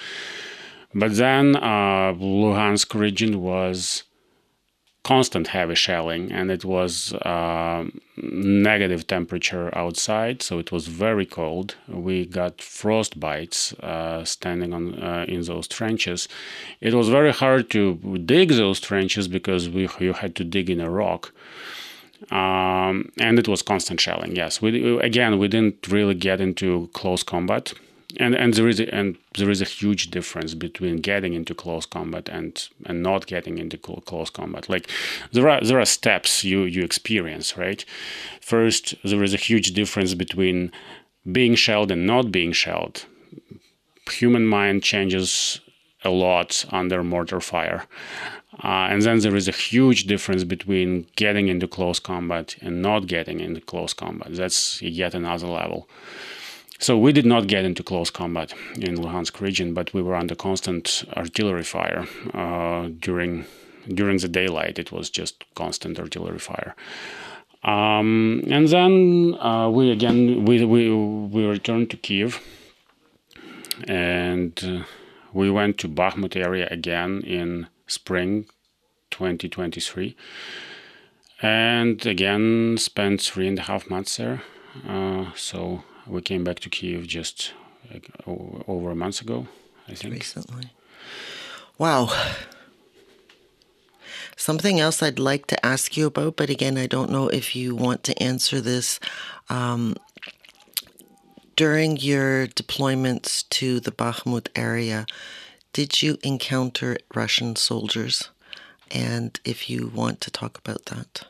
But 0.94 1.16
then 1.16 1.56
uh, 1.56 2.14
Luhansk 2.14 2.98
region 2.98 3.40
was 3.42 4.02
constant 5.02 5.48
heavy 5.48 5.74
shelling 5.74 6.30
and 6.30 6.50
it 6.50 6.64
was 6.64 7.14
uh, 7.14 7.84
negative 8.16 9.06
temperature 9.06 9.76
outside 9.76 10.42
so 10.42 10.58
it 10.58 10.70
was 10.70 10.88
very 10.88 11.24
cold. 11.24 11.74
We 11.88 12.26
got 12.26 12.60
frost 12.60 13.18
bites 13.18 13.72
uh, 13.80 14.24
standing 14.24 14.74
on 14.74 15.02
uh, 15.02 15.24
in 15.26 15.42
those 15.42 15.66
trenches. 15.68 16.28
It 16.80 16.92
was 16.92 17.08
very 17.08 17.32
hard 17.32 17.70
to 17.70 17.94
dig 18.24 18.50
those 18.50 18.78
trenches 18.80 19.26
because 19.26 19.68
we 19.70 19.88
you 19.98 20.12
had 20.12 20.36
to 20.36 20.44
dig 20.44 20.68
in 20.68 20.80
a 20.80 20.90
rock. 20.90 21.32
Um, 22.30 23.10
and 23.18 23.38
it 23.38 23.48
was 23.48 23.62
constant 23.62 23.98
shelling 23.98 24.36
yes. 24.36 24.60
We 24.60 24.98
again 24.98 25.38
we 25.38 25.48
didn't 25.48 25.88
really 25.88 26.14
get 26.14 26.40
into 26.42 26.90
close 26.92 27.22
combat 27.22 27.72
and 28.18 28.34
and 28.34 28.54
there 28.54 28.68
is 28.68 28.80
a, 28.80 28.94
and 28.94 29.16
there 29.38 29.50
is 29.50 29.60
a 29.60 29.64
huge 29.64 30.10
difference 30.10 30.54
between 30.54 30.96
getting 30.96 31.34
into 31.34 31.54
close 31.54 31.86
combat 31.86 32.28
and 32.28 32.68
and 32.86 33.02
not 33.02 33.26
getting 33.26 33.58
into 33.58 33.76
close 33.78 34.30
combat. 34.30 34.68
Like 34.68 34.88
there 35.32 35.48
are 35.48 35.60
there 35.60 35.80
are 35.80 35.86
steps 35.86 36.44
you 36.44 36.62
you 36.62 36.82
experience 36.82 37.56
right? 37.56 37.84
First 38.40 38.94
there 39.04 39.22
is 39.22 39.34
a 39.34 39.44
huge 39.48 39.72
difference 39.72 40.14
between 40.14 40.72
being 41.30 41.54
shelled 41.54 41.90
and 41.90 42.06
not 42.06 42.32
being 42.32 42.52
shelled. 42.52 43.04
Human 44.10 44.46
mind 44.46 44.82
changes 44.82 45.60
a 46.02 46.10
lot 46.10 46.64
under 46.70 47.04
mortar 47.04 47.40
fire. 47.40 47.84
Uh, 48.64 48.88
and 48.90 49.02
then 49.02 49.20
there 49.20 49.36
is 49.36 49.48
a 49.48 49.52
huge 49.52 50.04
difference 50.04 50.44
between 50.44 51.06
getting 51.16 51.48
into 51.48 51.66
close 51.66 51.98
combat 51.98 52.56
and 52.60 52.82
not 52.82 53.06
getting 53.06 53.40
into 53.40 53.60
close 53.60 53.94
combat. 53.94 54.34
That's 54.34 54.82
yet 54.82 55.14
another 55.14 55.46
level 55.46 55.88
so 56.80 56.96
we 56.96 57.12
did 57.12 57.26
not 57.26 57.46
get 57.46 57.66
into 57.66 57.82
close 57.82 58.10
combat 58.10 58.54
in 58.76 58.96
Luhansk 58.96 59.38
region, 59.40 59.74
but 59.74 59.92
we 59.92 60.00
were 60.00 60.16
under 60.16 60.34
constant 60.34 61.04
artillery 61.14 61.62
fire 61.62 62.06
uh, 62.32 62.88
during 62.98 63.44
during 63.86 64.16
the 64.16 64.28
daylight. 64.28 64.78
It 64.78 64.90
was 64.90 65.10
just 65.10 65.44
constant 65.54 65.98
artillery 65.98 66.38
fire. 66.38 66.74
Um, 67.62 68.42
and 68.50 68.66
then 68.68 69.36
uh, 69.38 69.68
we 69.68 69.90
again 69.90 70.46
we, 70.46 70.64
we 70.64 70.90
we 70.90 71.44
returned 71.44 71.90
to 71.90 71.98
Kiev, 71.98 72.40
and 73.86 74.58
uh, 74.64 74.84
we 75.34 75.50
went 75.50 75.76
to 75.78 75.88
Bakhmut 75.88 76.34
area 76.34 76.66
again 76.70 77.20
in 77.26 77.66
spring 77.86 78.46
2023, 79.10 80.16
and 81.42 82.06
again 82.06 82.78
spent 82.78 83.20
three 83.20 83.48
and 83.48 83.58
a 83.58 83.62
half 83.62 83.90
months 83.90 84.16
there. 84.16 84.42
Uh, 84.88 85.26
so 85.34 85.82
we 86.06 86.20
came 86.20 86.44
back 86.44 86.58
to 86.60 86.68
Kiev 86.68 87.06
just 87.06 87.52
like, 87.92 88.10
over 88.26 88.90
a 88.90 88.96
month 88.96 89.20
ago, 89.20 89.48
I 89.88 89.94
think. 89.94 90.14
Recently. 90.14 90.70
Wow. 91.78 92.10
Something 94.36 94.80
else 94.80 95.02
I'd 95.02 95.18
like 95.18 95.46
to 95.48 95.66
ask 95.66 95.96
you 95.96 96.06
about, 96.06 96.36
but 96.36 96.50
again, 96.50 96.78
I 96.78 96.86
don't 96.86 97.10
know 97.10 97.28
if 97.28 97.54
you 97.54 97.74
want 97.74 98.04
to 98.04 98.22
answer 98.22 98.60
this. 98.60 99.00
Um, 99.48 99.96
during 101.56 101.98
your 101.98 102.46
deployments 102.46 103.46
to 103.50 103.80
the 103.80 103.90
Bakhmut 103.90 104.48
area, 104.56 105.04
did 105.72 106.02
you 106.02 106.16
encounter 106.22 106.96
Russian 107.14 107.54
soldiers? 107.56 108.30
And 108.90 109.38
if 109.44 109.68
you 109.68 109.88
want 109.94 110.20
to 110.22 110.30
talk 110.30 110.58
about 110.58 110.86
that 110.86 111.26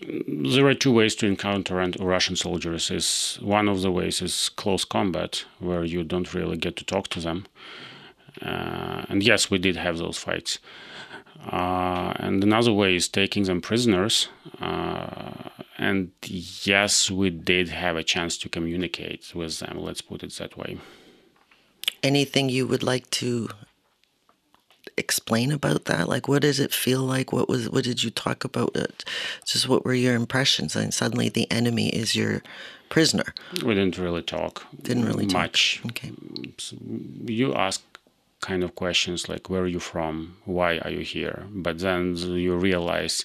there 0.00 0.66
are 0.66 0.74
two 0.74 0.92
ways 0.92 1.14
to 1.16 1.26
encounter 1.26 1.74
Russian 1.98 2.36
soldiers. 2.36 2.90
Is 2.90 3.38
one 3.40 3.68
of 3.68 3.82
the 3.82 3.90
ways 3.90 4.22
is 4.22 4.48
close 4.50 4.84
combat, 4.84 5.44
where 5.58 5.84
you 5.84 6.04
don't 6.04 6.32
really 6.34 6.56
get 6.56 6.76
to 6.76 6.84
talk 6.84 7.08
to 7.08 7.20
them. 7.20 7.46
Uh, 8.42 9.04
and 9.08 9.22
yes, 9.22 9.50
we 9.50 9.58
did 9.58 9.76
have 9.76 9.98
those 9.98 10.18
fights. 10.18 10.58
Uh, 11.50 12.12
and 12.16 12.42
another 12.42 12.72
way 12.72 12.96
is 12.96 13.08
taking 13.08 13.44
them 13.44 13.60
prisoners. 13.60 14.28
Uh, 14.60 15.50
and 15.78 16.10
yes, 16.24 17.10
we 17.10 17.30
did 17.30 17.68
have 17.68 17.96
a 17.96 18.02
chance 18.02 18.36
to 18.38 18.48
communicate 18.48 19.32
with 19.34 19.60
them. 19.60 19.78
Let's 19.78 20.00
put 20.00 20.22
it 20.22 20.32
that 20.34 20.56
way. 20.56 20.78
Anything 22.02 22.48
you 22.48 22.66
would 22.66 22.82
like 22.82 23.08
to 23.10 23.48
explain 24.96 25.52
about 25.52 25.84
that? 25.86 26.08
Like, 26.08 26.28
what 26.28 26.42
does 26.42 26.60
it 26.60 26.72
feel 26.72 27.02
like? 27.02 27.32
What 27.32 27.48
was 27.48 27.68
what 27.70 27.84
did 27.84 28.02
you 28.02 28.10
talk 28.10 28.44
about? 28.44 28.74
It? 28.76 29.04
Just 29.46 29.68
what 29.68 29.84
were 29.84 29.94
your 29.94 30.14
impressions? 30.14 30.76
And 30.76 30.92
suddenly, 30.92 31.28
the 31.28 31.50
enemy 31.50 31.88
is 31.88 32.14
your 32.14 32.42
prisoner. 32.88 33.34
We 33.64 33.74
didn't 33.74 33.98
really 33.98 34.22
talk. 34.22 34.66
Didn't 34.82 35.04
really 35.04 35.26
much. 35.26 35.80
Talk. 35.82 35.90
Okay. 35.92 36.12
You 37.24 37.54
ask 37.54 37.82
kind 38.40 38.62
of 38.62 38.74
questions 38.74 39.28
like, 39.28 39.50
"Where 39.50 39.62
are 39.62 39.66
you 39.76 39.80
from? 39.80 40.36
Why 40.44 40.78
are 40.78 40.90
you 40.90 41.04
here?" 41.16 41.46
But 41.50 41.78
then 41.80 42.16
you 42.16 42.54
realize 42.56 43.24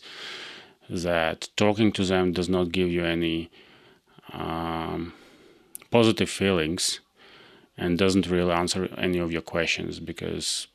that 0.90 1.50
talking 1.56 1.92
to 1.94 2.04
them 2.04 2.34
does 2.34 2.50
not 2.50 2.72
give 2.72 2.90
you 2.90 3.06
any 3.06 3.50
um, 4.34 5.14
positive 5.90 6.30
feelings 6.30 7.00
and 7.78 7.98
doesn't 7.98 8.28
really 8.28 8.52
answer 8.52 8.90
any 8.98 9.18
of 9.18 9.32
your 9.32 9.42
questions 9.42 10.00
because 10.00 10.68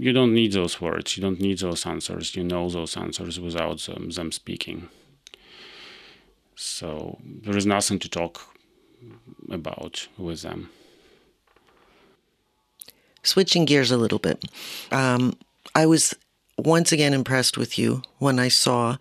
you 0.00 0.12
don't 0.12 0.34
need 0.34 0.52
those 0.52 0.80
words. 0.80 1.16
You 1.16 1.22
don't 1.22 1.40
need 1.40 1.58
those 1.58 1.86
answers. 1.86 2.34
You 2.34 2.44
know 2.44 2.68
those 2.68 2.96
answers 2.96 3.38
without 3.38 3.80
them, 3.80 4.10
them 4.10 4.32
speaking. 4.32 4.88
So 6.56 7.18
there 7.24 7.56
is 7.56 7.66
nothing 7.66 7.98
to 8.00 8.08
talk 8.08 8.40
about 9.50 10.08
with 10.16 10.42
them. 10.42 10.70
Switching 13.22 13.66
gears 13.66 13.90
a 13.90 13.98
little 13.98 14.18
bit 14.18 14.42
um, 14.90 15.34
i 15.74 15.84
was 15.84 16.14
once 16.56 16.90
again 16.90 17.12
impressed 17.12 17.58
with 17.58 17.78
you 17.78 18.00
when 18.18 18.38
i 18.38 18.48
saw 18.48 18.96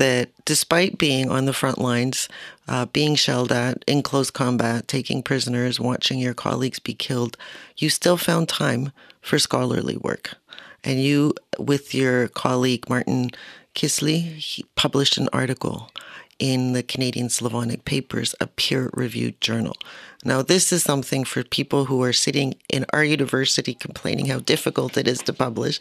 that 0.00 0.30
despite 0.44 0.98
being 0.98 1.30
on 1.30 1.44
the 1.44 1.52
front 1.52 1.78
lines, 1.78 2.28
uh, 2.68 2.86
being 2.86 3.14
shelled 3.14 3.52
at 3.52 3.84
in 3.86 4.02
close 4.02 4.30
combat, 4.30 4.88
taking 4.88 5.22
prisoners, 5.22 5.78
watching 5.78 6.18
your 6.18 6.32
colleagues 6.32 6.78
be 6.78 6.94
killed, 6.94 7.36
you 7.76 7.90
still 7.90 8.16
found 8.16 8.48
time 8.48 8.92
for 9.20 9.38
scholarly 9.38 9.98
work. 9.98 10.36
And 10.84 11.02
you, 11.02 11.34
with 11.58 11.94
your 11.94 12.28
colleague 12.28 12.88
Martin 12.88 13.30
Kisly, 13.74 14.64
published 14.74 15.18
an 15.18 15.28
article 15.32 15.90
in 16.38 16.72
the 16.72 16.82
Canadian 16.82 17.28
Slavonic 17.28 17.84
Papers, 17.84 18.34
a 18.40 18.46
peer 18.46 18.90
reviewed 18.94 19.40
journal. 19.40 19.76
Now, 20.24 20.40
this 20.40 20.72
is 20.72 20.82
something 20.82 21.24
for 21.24 21.44
people 21.44 21.84
who 21.84 22.02
are 22.02 22.14
sitting 22.14 22.54
in 22.70 22.86
our 22.92 23.04
university 23.04 23.74
complaining 23.74 24.26
how 24.26 24.40
difficult 24.40 24.96
it 24.96 25.06
is 25.06 25.18
to 25.24 25.34
publish. 25.34 25.78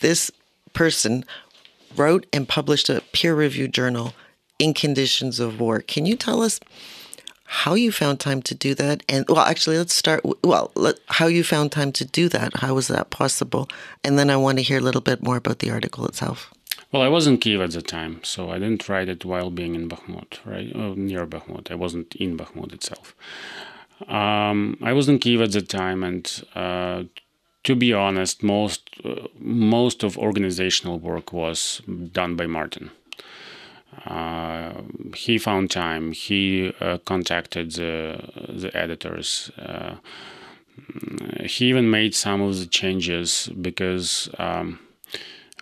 This 0.00 0.30
person 0.74 1.24
wrote 1.96 2.26
and 2.32 2.48
published 2.48 2.90
a 2.90 3.02
peer 3.12 3.34
reviewed 3.34 3.72
journal 3.72 4.12
in 4.58 4.74
conditions 4.74 5.40
of 5.40 5.58
war. 5.58 5.80
Can 5.80 6.04
you 6.06 6.16
tell 6.16 6.42
us 6.42 6.60
how 7.54 7.74
you 7.74 7.92
found 7.92 8.18
time 8.18 8.42
to 8.42 8.54
do 8.54 8.74
that? 8.74 9.02
And 9.08 9.24
well, 9.28 9.46
actually, 9.52 9.78
let's 9.78 9.94
start. 9.94 10.20
Well, 10.42 10.72
let, 10.74 10.98
how 11.06 11.26
you 11.28 11.44
found 11.44 11.70
time 11.70 11.92
to 11.92 12.04
do 12.04 12.28
that? 12.30 12.56
How 12.56 12.74
was 12.74 12.88
that 12.88 13.10
possible? 13.10 13.68
And 14.02 14.18
then 14.18 14.28
I 14.28 14.36
want 14.36 14.58
to 14.58 14.64
hear 14.64 14.78
a 14.78 14.86
little 14.88 15.00
bit 15.00 15.22
more 15.22 15.36
about 15.36 15.60
the 15.60 15.70
article 15.70 16.04
itself. 16.06 16.52
Well, 16.90 17.02
I 17.02 17.08
was 17.08 17.26
in 17.26 17.38
Kiev 17.38 17.60
at 17.60 17.70
the 17.70 17.82
time, 17.82 18.20
so 18.22 18.50
I 18.50 18.58
didn't 18.58 18.88
write 18.88 19.08
it 19.08 19.24
while 19.24 19.50
being 19.50 19.74
in 19.74 19.88
Bakhmut, 19.88 20.38
right? 20.44 20.70
Oh, 20.74 20.94
near 20.94 21.26
Bakhmut. 21.26 21.70
I 21.70 21.76
wasn't 21.76 22.14
in 22.16 22.36
Bakhmut 22.36 22.72
itself. 22.72 23.14
Um, 24.08 24.76
I 24.82 24.92
was 24.92 25.08
in 25.08 25.18
Kiev 25.18 25.40
at 25.40 25.52
the 25.52 25.62
time, 25.62 26.02
and 26.02 26.44
uh, 26.54 27.04
to 27.62 27.74
be 27.76 27.92
honest, 27.92 28.42
most 28.42 28.90
uh, 29.04 29.28
most 29.38 30.02
of 30.02 30.18
organizational 30.18 30.98
work 30.98 31.32
was 31.32 31.80
done 32.12 32.34
by 32.36 32.46
Martin. 32.46 32.90
Uh, 34.06 34.72
he 35.14 35.38
found 35.38 35.70
time. 35.70 36.12
He 36.12 36.72
uh, 36.80 36.98
contacted 37.04 37.72
the 37.72 38.18
the 38.48 38.70
editors. 38.76 39.50
Uh, 39.58 39.96
he 41.44 41.66
even 41.66 41.90
made 41.90 42.14
some 42.14 42.40
of 42.40 42.58
the 42.58 42.66
changes 42.66 43.48
because 43.60 44.28
um, 44.38 44.78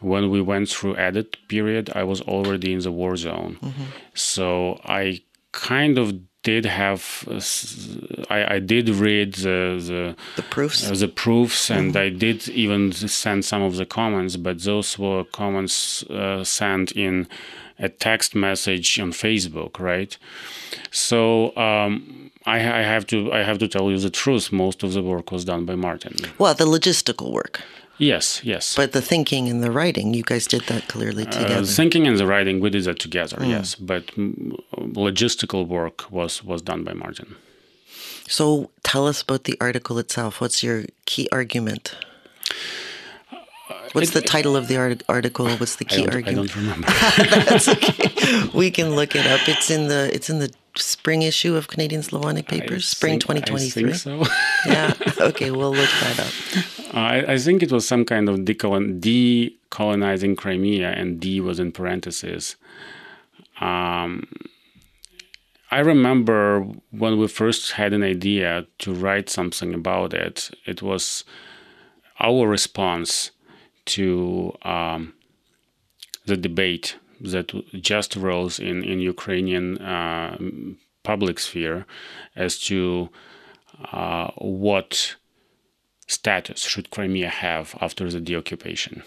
when 0.00 0.30
we 0.30 0.40
went 0.40 0.68
through 0.68 0.96
edit 0.96 1.36
period, 1.48 1.90
I 1.94 2.02
was 2.04 2.20
already 2.22 2.72
in 2.72 2.80
the 2.80 2.90
war 2.90 3.16
zone. 3.16 3.58
Mm-hmm. 3.62 3.84
So 4.14 4.80
I 4.84 5.22
kind 5.52 5.98
of 5.98 6.14
did 6.42 6.64
have 6.64 7.24
I, 8.28 8.56
I 8.56 8.58
did 8.58 8.88
read 8.88 9.34
the 9.34 9.78
the, 9.78 10.16
the 10.36 10.42
proofs 10.42 10.90
uh, 10.90 10.94
the 10.94 11.08
proofs 11.08 11.70
and 11.70 11.94
mm-hmm. 11.94 11.98
I 11.98 12.08
did 12.08 12.48
even 12.48 12.92
send 12.92 13.44
some 13.44 13.62
of 13.62 13.76
the 13.76 13.86
comments 13.86 14.36
but 14.36 14.60
those 14.62 14.98
were 14.98 15.24
comments 15.24 16.02
uh, 16.04 16.42
sent 16.42 16.92
in 16.92 17.28
a 17.82 17.88
text 17.88 18.34
message 18.34 18.98
on 18.98 19.12
Facebook 19.12 19.78
right 19.78 20.16
so 20.90 21.54
um, 21.56 22.30
I, 22.46 22.56
I 22.56 22.82
have 22.92 23.06
to 23.08 23.32
I 23.32 23.42
have 23.42 23.58
to 23.58 23.68
tell 23.68 23.90
you 23.90 23.98
the 23.98 24.10
truth 24.10 24.52
most 24.52 24.82
of 24.82 24.92
the 24.94 25.02
work 25.02 25.30
was 25.30 25.44
done 25.44 25.66
by 25.66 25.74
Martin 25.74 26.16
well 26.38 26.54
the 26.54 26.64
logistical 26.64 27.30
work 27.32 27.60
Yes, 27.98 28.40
yes. 28.42 28.74
But 28.74 28.92
the 28.92 29.02
thinking 29.02 29.48
and 29.48 29.62
the 29.62 29.70
writing, 29.70 30.12
you 30.12 30.24
guys 30.24 30.46
did 30.46 30.62
that 30.62 30.88
clearly 30.88 31.24
uh, 31.26 31.30
together. 31.30 31.62
Uh, 31.62 31.64
thinking 31.64 32.06
and 32.06 32.18
the 32.18 32.26
writing, 32.26 32.58
we 32.60 32.70
did 32.70 32.84
that 32.84 32.98
together. 32.98 33.36
Mm. 33.36 33.48
Yes, 33.48 33.76
but 33.76 34.06
logistical 35.06 35.68
work 35.68 36.10
was 36.10 36.42
was 36.42 36.62
done 36.62 36.82
by 36.82 36.94
Martin. 36.94 37.36
So 38.26 38.70
tell 38.82 39.06
us 39.06 39.22
about 39.22 39.44
the 39.44 39.56
article 39.60 39.98
itself. 39.98 40.40
What's 40.40 40.62
your 40.62 40.84
key 41.04 41.28
argument? 41.30 41.94
What's 43.92 44.10
the 44.10 44.22
title 44.22 44.56
of 44.56 44.68
the 44.68 44.76
art- 44.76 45.02
article? 45.08 45.48
What's 45.56 45.76
the 45.76 45.84
key 45.84 46.06
I 46.08 46.14
argument? 46.14 46.50
I 46.50 46.54
don't 46.54 46.56
remember. 46.56 46.86
That's 47.50 47.68
okay. 47.68 48.48
We 48.54 48.70
can 48.70 48.94
look 48.94 49.14
it 49.14 49.26
up. 49.26 49.48
It's 49.48 49.70
in 49.70 49.88
the 49.88 50.10
it's 50.14 50.30
in 50.30 50.38
the 50.38 50.50
spring 50.76 51.22
issue 51.22 51.54
of 51.56 51.68
Canadian 51.68 52.02
Slavonic 52.02 52.48
Papers, 52.48 52.84
I 52.84 52.96
spring 52.96 53.20
think, 53.20 53.44
2023. 53.44 53.92
so. 53.92 54.24
yeah. 54.66 54.94
Okay, 55.20 55.50
we'll 55.50 55.74
look 55.74 55.90
that 56.00 56.20
up. 56.20 56.94
Uh, 56.94 56.98
I, 56.98 57.32
I, 57.34 57.38
think 57.38 57.62
it 57.62 57.70
was 57.70 57.86
some 57.86 58.04
kind 58.04 58.28
of 58.28 58.40
decolon- 58.40 59.00
decolonizing 59.00 60.36
Crimea, 60.36 60.90
and 60.90 61.20
D 61.20 61.40
was 61.40 61.58
in 61.60 61.72
parentheses. 61.72 62.56
Um, 63.60 64.26
I 65.70 65.80
remember 65.80 66.66
when 66.90 67.18
we 67.18 67.28
first 67.28 67.72
had 67.72 67.92
an 67.92 68.02
idea 68.02 68.66
to 68.78 68.92
write 68.92 69.28
something 69.28 69.74
about 69.74 70.12
it, 70.14 70.50
it 70.66 70.82
was 70.82 71.24
our 72.20 72.46
response 72.46 73.31
to 73.86 74.56
um, 74.62 75.14
the 76.26 76.36
debate 76.36 76.96
that 77.20 77.52
just 77.80 78.16
rose 78.16 78.58
in, 78.58 78.82
in 78.82 79.00
Ukrainian 79.00 79.78
uh, 79.78 80.36
public 81.02 81.38
sphere 81.38 81.86
as 82.36 82.58
to 82.58 83.08
uh, 83.92 84.30
what 84.36 85.16
status 86.06 86.60
should 86.62 86.90
Crimea 86.90 87.28
have 87.28 87.76
after 87.80 88.10
the 88.10 88.20
deoccupation. 88.20 89.02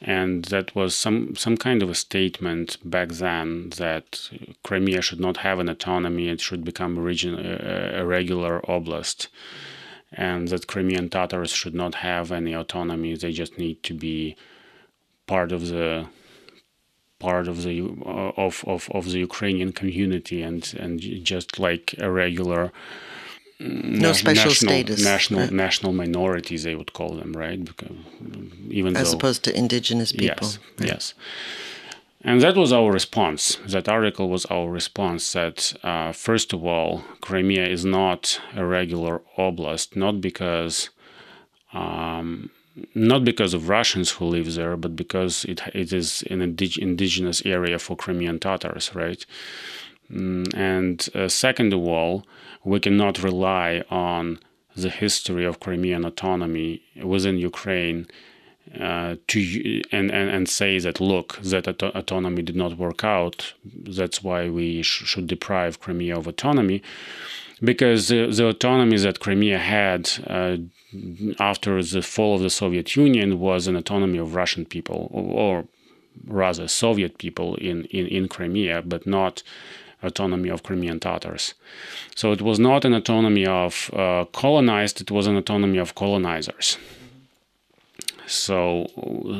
And 0.00 0.44
that 0.46 0.74
was 0.74 0.94
some, 0.94 1.34
some 1.36 1.56
kind 1.56 1.82
of 1.82 1.88
a 1.88 1.94
statement 1.94 2.78
back 2.84 3.08
then 3.08 3.70
that 3.76 4.30
Crimea 4.62 5.00
should 5.00 5.20
not 5.20 5.38
have 5.38 5.58
an 5.58 5.68
autonomy, 5.68 6.28
it 6.28 6.40
should 6.40 6.64
become 6.64 6.98
a, 6.98 7.00
region, 7.00 7.34
a 7.38 8.04
regular 8.04 8.60
oblast, 8.68 9.28
and 10.16 10.48
that 10.48 10.66
Crimean 10.66 11.08
Tatars 11.08 11.50
should 11.50 11.74
not 11.74 11.96
have 11.96 12.32
any 12.32 12.54
autonomy, 12.54 13.14
they 13.14 13.32
just 13.32 13.58
need 13.58 13.82
to 13.82 13.94
be 13.94 14.36
part 15.26 15.52
of 15.52 15.68
the 15.68 16.06
part 17.18 17.48
of 17.48 17.62
the 17.62 17.80
uh, 18.04 18.32
of, 18.36 18.64
of, 18.66 18.88
of 18.90 19.10
the 19.10 19.18
Ukrainian 19.18 19.72
community 19.72 20.42
and 20.42 20.74
and 20.78 21.00
just 21.00 21.58
like 21.58 21.94
a 21.98 22.10
regular 22.10 22.72
no 23.60 24.12
special 24.12 24.50
national, 24.50 24.72
status. 24.72 25.04
National 25.04 25.40
right. 25.40 25.52
national 25.52 25.92
minorities, 25.92 26.64
they 26.64 26.74
would 26.74 26.92
call 26.92 27.14
them, 27.14 27.32
right? 27.32 27.64
Because 27.64 27.96
even 28.68 28.96
as 28.96 29.10
though, 29.10 29.16
opposed 29.16 29.44
to 29.44 29.56
indigenous 29.56 30.12
people. 30.12 30.48
Yes, 30.48 30.58
right. 30.78 30.88
yes. 30.88 31.14
And 32.26 32.40
that 32.40 32.56
was 32.56 32.72
our 32.72 32.90
response. 32.90 33.58
That 33.66 33.88
article 33.88 34.30
was 34.30 34.46
our 34.46 34.70
response. 34.70 35.34
That 35.34 35.74
uh, 35.82 36.12
first 36.12 36.54
of 36.54 36.64
all, 36.64 37.04
Crimea 37.20 37.66
is 37.66 37.84
not 37.84 38.40
a 38.56 38.64
regular 38.64 39.20
oblast, 39.38 39.94
not 39.94 40.20
because. 40.20 40.90
Um, 41.72 42.50
not 42.94 43.24
because 43.24 43.54
of 43.54 43.68
Russians 43.68 44.10
who 44.10 44.24
live 44.24 44.52
there, 44.54 44.76
but 44.76 44.96
because 44.96 45.44
it 45.44 45.60
it 45.74 45.92
is 45.92 46.24
an 46.28 46.40
indig- 46.40 46.78
indigenous 46.78 47.40
area 47.44 47.78
for 47.78 47.96
Crimean 47.96 48.40
Tatars, 48.40 48.92
right? 48.94 49.24
Mm, 50.10 50.52
and 50.54 51.08
uh, 51.14 51.28
second 51.28 51.72
of 51.72 51.80
all, 51.86 52.26
we 52.64 52.80
cannot 52.80 53.22
rely 53.22 53.84
on 53.90 54.40
the 54.76 54.90
history 54.90 55.44
of 55.44 55.60
Crimean 55.60 56.04
autonomy 56.04 56.82
within 57.02 57.38
Ukraine 57.38 58.08
uh, 58.80 59.16
to 59.28 59.82
and, 59.92 60.10
and 60.10 60.30
and 60.30 60.48
say 60.48 60.78
that 60.78 61.00
look 61.00 61.38
that 61.42 61.68
auto- 61.68 61.92
autonomy 61.94 62.42
did 62.42 62.56
not 62.56 62.78
work 62.78 63.04
out. 63.04 63.54
That's 63.64 64.22
why 64.22 64.48
we 64.48 64.82
sh- 64.82 65.04
should 65.06 65.26
deprive 65.26 65.80
Crimea 65.80 66.16
of 66.18 66.26
autonomy, 66.26 66.82
because 67.60 68.08
the, 68.08 68.26
the 68.26 68.48
autonomy 68.48 68.98
that 68.98 69.20
Crimea 69.20 69.58
had 69.58 70.10
uh, 70.26 70.56
after 71.38 71.82
the 71.82 72.02
fall 72.02 72.36
of 72.36 72.42
the 72.42 72.50
Soviet 72.50 72.96
Union 72.96 73.38
was 73.38 73.66
an 73.66 73.76
autonomy 73.76 74.18
of 74.18 74.34
Russian 74.34 74.64
people, 74.64 75.08
or, 75.12 75.24
or 75.24 75.64
rather 76.26 76.68
Soviet 76.68 77.18
people 77.18 77.56
in, 77.56 77.84
in, 77.86 78.06
in 78.06 78.28
Crimea, 78.28 78.82
but 78.82 79.06
not 79.06 79.42
autonomy 80.02 80.50
of 80.50 80.62
Crimean 80.62 81.00
Tatars. 81.00 81.54
So 82.14 82.32
it 82.32 82.42
was 82.42 82.58
not 82.58 82.84
an 82.84 82.94
autonomy 82.94 83.46
of 83.46 83.90
uh, 83.92 84.24
colonized, 84.32 85.00
it 85.00 85.10
was 85.10 85.26
an 85.26 85.36
autonomy 85.36 85.78
of 85.78 85.94
colonizers. 85.94 86.78
So 88.26 88.86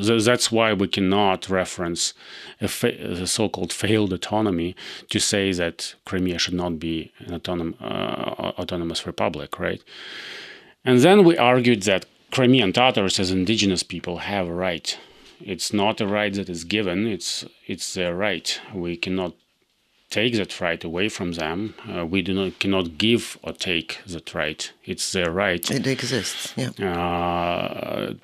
th- 0.03 0.25
that's 0.25 0.53
why 0.53 0.73
we 0.73 0.89
cannot 0.89 1.49
reference 1.49 2.15
a, 2.61 2.69
fa- 2.69 3.23
a, 3.23 3.27
so-called 3.27 3.73
failed 3.73 4.13
autonomy 4.13 4.77
to 5.11 5.19
say 5.19 5.53
that 5.53 5.95
Crimea 6.05 6.39
should 6.39 6.55
not 6.55 6.79
be 6.79 7.13
an 7.21 7.39
autonom- 7.39 7.81
uh, 7.81 8.53
autonomous 8.61 9.07
republic, 9.07 9.59
right? 9.59 9.83
And 10.85 11.01
then 11.01 11.25
we 11.25 11.39
argued 11.39 11.83
that 11.85 12.07
Crimean 12.31 12.73
Tatars 12.73 13.19
as 13.19 13.31
indigenous 13.31 13.83
people 13.83 14.19
have 14.19 14.49
a 14.49 14.53
right. 14.55 14.99
It's 15.41 15.73
not 15.73 16.01
a 16.01 16.07
right 16.07 16.33
that 16.35 16.49
is 16.49 16.65
given, 16.65 17.07
it's 17.07 17.45
it's 17.67 17.95
their 17.95 18.15
right. 18.15 18.61
We 18.75 18.97
cannot 18.97 19.35
take 20.11 20.35
that 20.37 20.61
right 20.61 20.83
away 20.85 21.09
from 21.09 21.33
them. 21.33 21.75
Uh, 21.89 22.07
we 22.07 22.23
do 22.23 22.35
not 22.35 22.59
cannot 22.59 22.99
give 22.99 23.39
or 23.43 23.53
take 23.53 24.01
that 24.07 24.35
right. 24.35 24.73
It's 24.85 25.13
their 25.13 25.31
right. 25.31 25.69
It 25.71 25.87
exists. 25.87 26.55
Yeah. 26.57 26.71
Uh, 26.71 28.15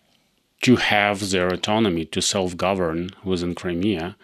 to 0.62 0.76
have 0.76 1.30
their 1.30 1.48
autonomy 1.48 2.04
to 2.04 2.20
self-govern 2.20 3.10
within 3.24 3.54
Crimea. 3.54 4.16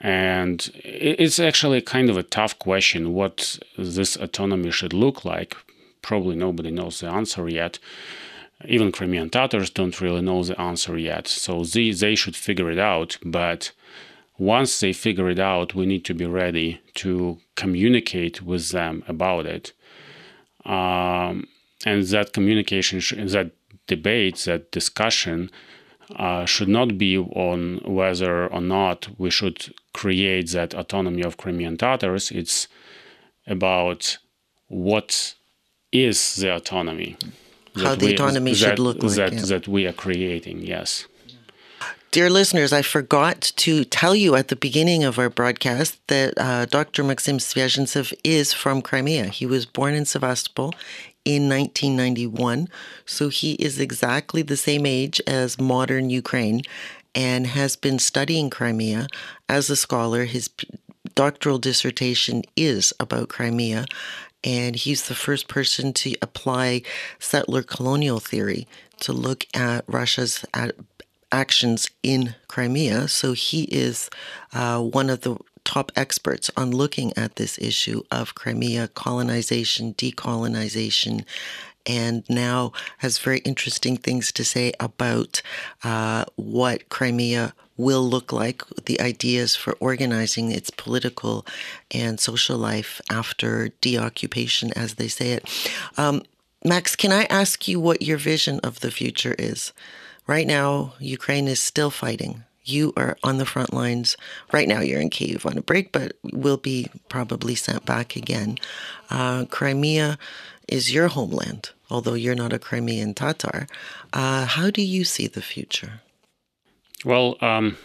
And 0.00 0.70
it's 0.74 1.38
actually 1.38 1.80
kind 1.80 2.10
of 2.10 2.16
a 2.16 2.24
tough 2.24 2.58
question 2.58 3.14
what 3.14 3.58
this 3.78 4.16
autonomy 4.16 4.72
should 4.72 4.92
look 4.92 5.24
like. 5.24 5.56
Probably 6.02 6.34
nobody 6.34 6.72
knows 6.72 6.98
the 6.98 7.06
answer 7.06 7.48
yet. 7.48 7.78
Even 8.64 8.90
Crimean 8.90 9.30
Tatars 9.30 9.70
don't 9.70 10.00
really 10.00 10.20
know 10.20 10.42
the 10.42 10.60
answer 10.60 10.98
yet. 10.98 11.28
So 11.28 11.62
they, 11.62 11.92
they 11.92 12.16
should 12.16 12.34
figure 12.34 12.70
it 12.70 12.78
out. 12.78 13.16
But 13.24 13.70
once 14.38 14.80
they 14.80 14.92
figure 14.92 15.30
it 15.30 15.38
out, 15.38 15.74
we 15.74 15.86
need 15.86 16.04
to 16.06 16.14
be 16.14 16.26
ready 16.26 16.80
to 16.94 17.38
communicate 17.54 18.42
with 18.42 18.70
them 18.70 19.04
about 19.06 19.46
it. 19.46 19.72
Um, 20.64 21.46
and 21.84 22.04
that 22.04 22.32
communication, 22.32 23.00
that 23.28 23.52
debate, 23.96 24.38
that 24.48 24.62
discussion 24.70 25.50
uh, 26.16 26.44
should 26.44 26.68
not 26.78 26.98
be 26.98 27.12
on 27.18 27.80
whether 27.98 28.46
or 28.54 28.60
not 28.60 28.98
we 29.18 29.30
should 29.30 29.58
create 30.00 30.48
that 30.50 30.74
autonomy 30.74 31.22
of 31.22 31.36
Crimean 31.36 31.76
Tatars. 31.76 32.30
It's 32.30 32.68
about 33.46 34.18
what 34.68 35.34
is 35.90 36.36
the 36.36 36.54
autonomy. 36.58 37.16
How 37.76 37.94
the 37.94 38.06
we, 38.06 38.14
autonomy 38.14 38.52
that, 38.52 38.58
should 38.58 38.78
look 38.78 39.02
like. 39.02 39.16
That, 39.16 39.32
yeah. 39.32 39.46
that 39.52 39.68
we 39.68 39.86
are 39.86 39.96
creating, 40.04 40.58
yes. 40.74 41.06
Dear 42.12 42.28
listeners, 42.28 42.74
I 42.74 42.82
forgot 42.82 43.40
to 43.64 43.84
tell 43.86 44.14
you 44.14 44.34
at 44.34 44.48
the 44.48 44.56
beginning 44.66 45.02
of 45.02 45.18
our 45.18 45.30
broadcast 45.30 45.96
that 46.08 46.34
uh, 46.36 46.66
Dr. 46.66 47.02
Maksym 47.02 47.38
Sviezhentsev 47.40 48.12
is 48.22 48.52
from 48.52 48.82
Crimea. 48.82 49.28
He 49.28 49.46
was 49.46 49.64
born 49.64 49.94
in 49.94 50.04
Sevastopol 50.04 50.74
in 51.24 51.48
1991, 51.48 52.68
so 53.06 53.28
he 53.28 53.52
is 53.54 53.78
exactly 53.78 54.42
the 54.42 54.56
same 54.56 54.86
age 54.86 55.20
as 55.26 55.60
modern 55.60 56.10
Ukraine 56.10 56.62
and 57.14 57.46
has 57.46 57.76
been 57.76 57.98
studying 57.98 58.50
Crimea 58.50 59.06
as 59.48 59.70
a 59.70 59.76
scholar. 59.76 60.24
His 60.24 60.50
doctoral 61.14 61.58
dissertation 61.58 62.42
is 62.56 62.92
about 62.98 63.28
Crimea, 63.28 63.84
and 64.42 64.76
he's 64.76 65.08
the 65.08 65.14
first 65.14 65.48
person 65.48 65.92
to 65.92 66.14
apply 66.22 66.82
settler 67.18 67.62
colonial 67.62 68.18
theory 68.18 68.66
to 69.00 69.12
look 69.12 69.46
at 69.54 69.84
Russia's 69.86 70.44
actions 71.30 71.88
in 72.02 72.34
Crimea. 72.48 73.08
So 73.08 73.32
he 73.32 73.64
is 73.64 74.10
uh, 74.52 74.80
one 74.80 75.10
of 75.10 75.22
the 75.22 75.36
top 75.64 75.92
experts 75.96 76.50
on 76.56 76.70
looking 76.70 77.12
at 77.16 77.36
this 77.36 77.58
issue 77.58 78.02
of 78.10 78.34
Crimea 78.34 78.88
colonization, 78.88 79.94
decolonization, 79.94 81.24
and 81.86 82.24
now 82.28 82.72
has 82.98 83.18
very 83.18 83.38
interesting 83.40 83.96
things 83.96 84.32
to 84.32 84.44
say 84.44 84.72
about 84.78 85.42
uh, 85.82 86.24
what 86.36 86.88
Crimea 86.88 87.54
will 87.76 88.02
look 88.08 88.32
like, 88.32 88.62
the 88.84 89.00
ideas 89.00 89.56
for 89.56 89.72
organizing 89.80 90.52
its 90.52 90.70
political 90.70 91.46
and 91.90 92.20
social 92.20 92.58
life 92.58 93.00
after 93.10 93.70
deoccupation, 93.80 94.72
as 94.74 94.94
they 94.94 95.08
say 95.08 95.32
it. 95.32 95.70
Um, 95.96 96.22
Max, 96.64 96.94
can 96.94 97.10
I 97.10 97.24
ask 97.24 97.66
you 97.66 97.80
what 97.80 98.02
your 98.02 98.18
vision 98.18 98.60
of 98.60 98.80
the 98.80 98.90
future 98.90 99.34
is? 99.38 99.72
Right 100.26 100.46
now, 100.46 100.94
Ukraine 101.00 101.48
is 101.48 101.60
still 101.60 101.90
fighting. 101.90 102.44
You 102.64 102.92
are 102.96 103.16
on 103.22 103.38
the 103.38 103.46
front 103.46 103.72
lines. 103.72 104.16
Right 104.52 104.68
now, 104.68 104.80
you're 104.80 105.00
in 105.00 105.10
Kiev 105.10 105.44
on 105.46 105.58
a 105.58 105.62
break, 105.62 105.92
but 105.92 106.12
will 106.22 106.56
be 106.56 106.88
probably 107.08 107.54
sent 107.54 107.84
back 107.84 108.14
again. 108.16 108.58
Uh, 109.10 109.44
Crimea 109.46 110.18
is 110.68 110.92
your 110.92 111.08
homeland, 111.08 111.70
although 111.90 112.14
you're 112.14 112.34
not 112.34 112.52
a 112.52 112.58
Crimean 112.58 113.14
Tatar. 113.14 113.66
Uh, 114.12 114.46
how 114.46 114.70
do 114.70 114.82
you 114.82 115.04
see 115.04 115.26
the 115.26 115.42
future? 115.42 116.00
Well, 117.04 117.36
um, 117.40 117.76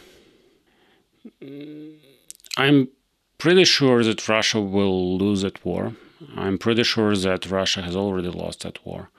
I'm 2.55 2.89
pretty 3.37 3.65
sure 3.65 4.03
that 4.03 4.27
Russia 4.27 4.61
will 4.61 5.17
lose 5.17 5.41
that 5.41 5.63
war. 5.65 5.93
I'm 6.35 6.57
pretty 6.57 6.83
sure 6.83 7.15
that 7.15 7.49
Russia 7.49 7.81
has 7.81 7.95
already 7.95 8.29
lost 8.29 8.61
that 8.63 8.85
war. 8.85 9.09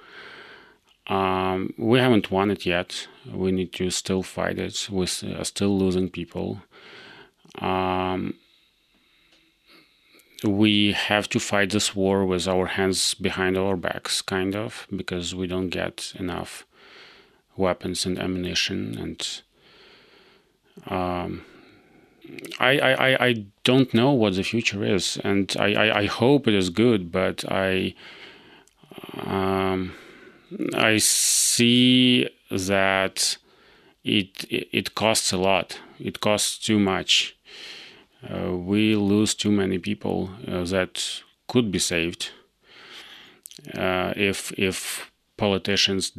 Um, 1.09 1.73
we 1.79 1.99
haven't 1.99 2.31
won 2.31 2.51
it 2.51 2.67
yet. 2.67 3.09
We 3.31 3.51
need 3.51 3.73
to 3.75 3.91
still 3.91 4.23
fight 4.23 4.59
it. 4.59 4.89
We 4.91 5.05
are 5.05 5.45
still 5.45 5.79
losing 5.79 6.11
people. 6.11 6.63
Um, 7.59 8.35
we 10.45 10.93
have 10.93 11.29
to 11.31 11.41
fight 11.41 11.71
this 11.71 11.97
war 11.97 12.25
with 12.27 12.47
our 12.47 12.67
hands 12.67 13.15
behind 13.15 13.57
our 13.57 13.77
backs, 13.77 14.21
kind 14.21 14.55
of, 14.55 14.87
because 14.95 15.35
we 15.35 15.47
don't 15.47 15.71
get 15.71 16.13
enough 16.17 16.67
weapons 17.57 18.05
and 18.05 18.19
ammunition. 18.19 18.97
And 18.99 19.43
um, 20.87 21.45
I, 22.61 22.79
I, 22.79 23.27
I 23.27 23.45
don't 23.65 23.93
know 23.95 24.13
what 24.13 24.35
the 24.35 24.45
future 24.45 24.85
is, 24.85 25.19
and 25.25 25.57
I, 25.59 25.73
I, 25.73 25.99
I 26.01 26.07
hope 26.07 26.47
it 26.47 26.55
is 26.55 26.71
good, 26.71 27.11
but 27.11 27.45
I. 27.51 27.95
Um, 29.25 29.95
I 30.75 30.99
see 30.99 32.29
that 32.51 33.37
it 34.05 34.47
it 34.51 34.95
costs 34.95 35.33
a 35.33 35.37
lot. 35.37 35.81
It 35.99 36.21
costs 36.21 36.59
too 36.59 36.79
much. 36.79 37.37
Uh, 38.29 38.57
we 38.57 38.97
lose 38.97 39.35
too 39.35 39.53
many 39.53 39.79
people 39.79 40.31
uh, 40.47 40.65
that 40.65 41.23
could 41.47 41.71
be 41.71 41.79
saved 41.79 42.31
uh, 43.75 44.13
if 44.17 44.53
if 44.59 45.11
politicians 45.37 46.13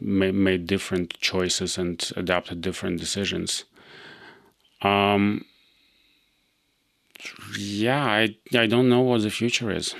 ma- 0.00 0.32
made 0.32 0.66
different 0.66 1.18
choices 1.20 1.78
and 1.78 2.10
adopted 2.16 2.60
different 2.60 3.00
decisions. 3.00 3.64
Um, 4.82 5.44
yeah, 7.58 8.04
I 8.04 8.36
I 8.54 8.66
don't 8.66 8.88
know 8.88 9.00
what 9.00 9.22
the 9.22 9.30
future 9.30 9.70
is. 9.70 9.94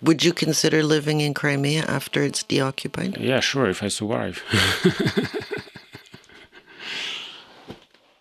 Would 0.00 0.24
you 0.24 0.32
consider 0.32 0.82
living 0.82 1.20
in 1.20 1.34
Crimea 1.34 1.84
after 1.88 2.22
it's 2.22 2.42
deoccupied? 2.42 3.18
Yeah, 3.18 3.40
sure, 3.40 3.68
if 3.68 3.82
I 3.82 3.88
survive. 3.88 4.42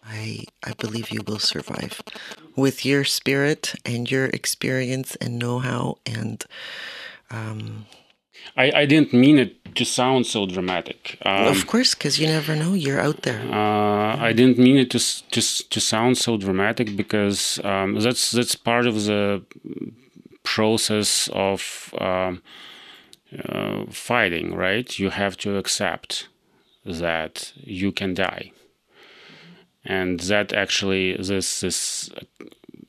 I 0.06 0.46
I 0.64 0.74
believe 0.80 1.12
you 1.12 1.22
will 1.28 1.40
survive 1.40 2.02
with 2.56 2.86
your 2.86 3.04
spirit 3.04 3.76
and 3.86 4.10
your 4.10 4.26
experience 4.26 5.16
and 5.18 5.38
know-how 5.38 5.98
and 6.06 6.44
um, 7.30 7.86
I, 8.56 8.72
I 8.82 8.86
didn't 8.86 9.14
mean 9.14 9.38
it 9.38 9.76
to 9.76 9.86
sound 9.86 10.26
so 10.26 10.46
dramatic. 10.46 11.18
Um, 11.24 11.48
of 11.48 11.68
course, 11.68 11.94
because 11.94 12.20
you 12.20 12.28
never 12.28 12.56
know. 12.56 12.74
You're 12.74 13.00
out 13.00 13.24
there. 13.24 13.42
Uh, 13.42 14.18
I 14.18 14.34
didn't 14.34 14.58
mean 14.58 14.78
it 14.78 14.90
to 14.92 15.00
to 15.32 15.42
to 15.70 15.80
sound 15.80 16.18
so 16.18 16.38
dramatic 16.38 16.96
because 16.96 17.60
um, 17.64 18.00
that's 18.00 18.32
that's 18.32 18.56
part 18.56 18.88
of 18.88 18.96
the 19.06 19.44
process 20.56 21.30
of 21.34 21.94
um, 22.00 22.42
uh, 23.50 23.86
fighting, 23.92 24.56
right? 24.56 25.00
You 25.00 25.10
have 25.10 25.36
to 25.38 25.58
accept 25.58 26.28
that 26.86 27.54
you 27.56 27.92
can 27.92 28.14
die, 28.14 28.52
and 29.84 30.20
that 30.32 30.54
actually 30.54 31.18
this 31.18 31.60
this 31.60 32.10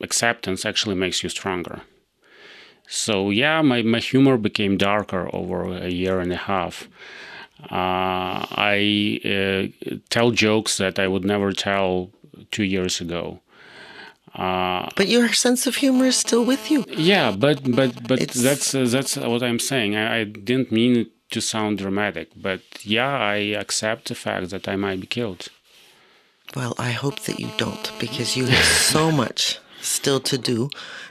acceptance 0.01 0.69
actually 0.69 0.95
makes 0.95 1.23
you 1.23 1.29
stronger. 1.29 1.81
So 2.89 3.31
yeah, 3.31 3.61
my, 3.63 3.83
my 3.83 3.99
humor 3.99 4.39
became 4.39 4.79
darker 4.79 5.29
over 5.35 5.77
a 5.77 5.91
year 5.91 6.21
and 6.21 6.33
a 6.33 6.37
half. 6.37 6.89
Uh, 7.71 8.47
I 8.73 9.21
uh, 9.25 9.93
tell 10.09 10.31
jokes 10.31 10.79
that 10.79 10.99
I 10.99 11.07
would 11.07 11.25
never 11.25 11.53
tell 11.53 12.11
two 12.51 12.65
years 12.65 13.01
ago. 13.01 13.41
Uh, 14.39 14.89
but 14.95 15.09
your 15.09 15.33
sense 15.33 15.67
of 15.67 15.75
humor 15.77 16.07
is 16.07 16.17
still 16.17 16.45
with 16.45 16.71
you. 16.71 16.85
Yeah, 16.89 17.33
but 17.33 17.59
but 17.75 18.07
but 18.07 18.21
it's... 18.23 18.41
that's 18.41 18.73
uh, 18.73 18.87
that's 18.89 19.17
what 19.17 19.43
I'm 19.43 19.59
saying. 19.59 19.97
I, 19.97 20.21
I, 20.21 20.25
didn't 20.25 20.71
mean 20.71 20.97
it 20.97 21.09
to 21.31 21.41
sound 21.41 21.79
dramatic, 21.79 22.29
but 22.37 22.63
yeah, 22.83 23.19
I 23.19 23.37
accept 23.63 24.07
the 24.07 24.15
fact 24.15 24.51
that 24.51 24.69
I 24.69 24.77
might 24.77 25.01
be 25.01 25.09
killed. 25.09 25.49
Well, 26.55 26.75
I 26.79 26.93
hope 26.93 27.21
that 27.21 27.41
you 27.41 27.51
don't, 27.57 27.91
because 27.99 28.37
you 28.37 28.47
have 28.47 28.65
so 28.95 29.11
much 29.11 29.59
still 29.81 30.21
to 30.21 30.39
do. 30.39 30.71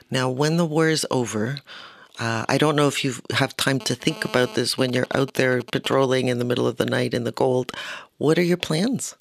Now, 0.10 0.30
when 0.30 0.56
the 0.56 0.66
war 0.66 0.88
is 0.88 1.06
over, 1.12 1.60
uh, 2.20 2.46
I 2.48 2.58
don't 2.58 2.76
know 2.76 2.88
if 2.88 3.04
you 3.04 3.16
have 3.32 3.58
time 3.58 3.80
to 3.82 3.94
think 3.94 4.26
about 4.26 4.56
this 4.56 4.78
when 4.78 4.94
you're 4.94 5.14
out 5.14 5.34
there 5.34 5.62
patrolling 5.62 6.30
in 6.30 6.40
the 6.40 6.46
middle 6.46 6.66
of 6.66 6.78
the 6.78 6.86
night 6.86 7.14
in 7.14 7.26
the 7.26 7.32
cold. 7.32 7.72
What 8.18 8.40
are 8.40 8.44
your 8.44 8.58
plans? 8.58 9.16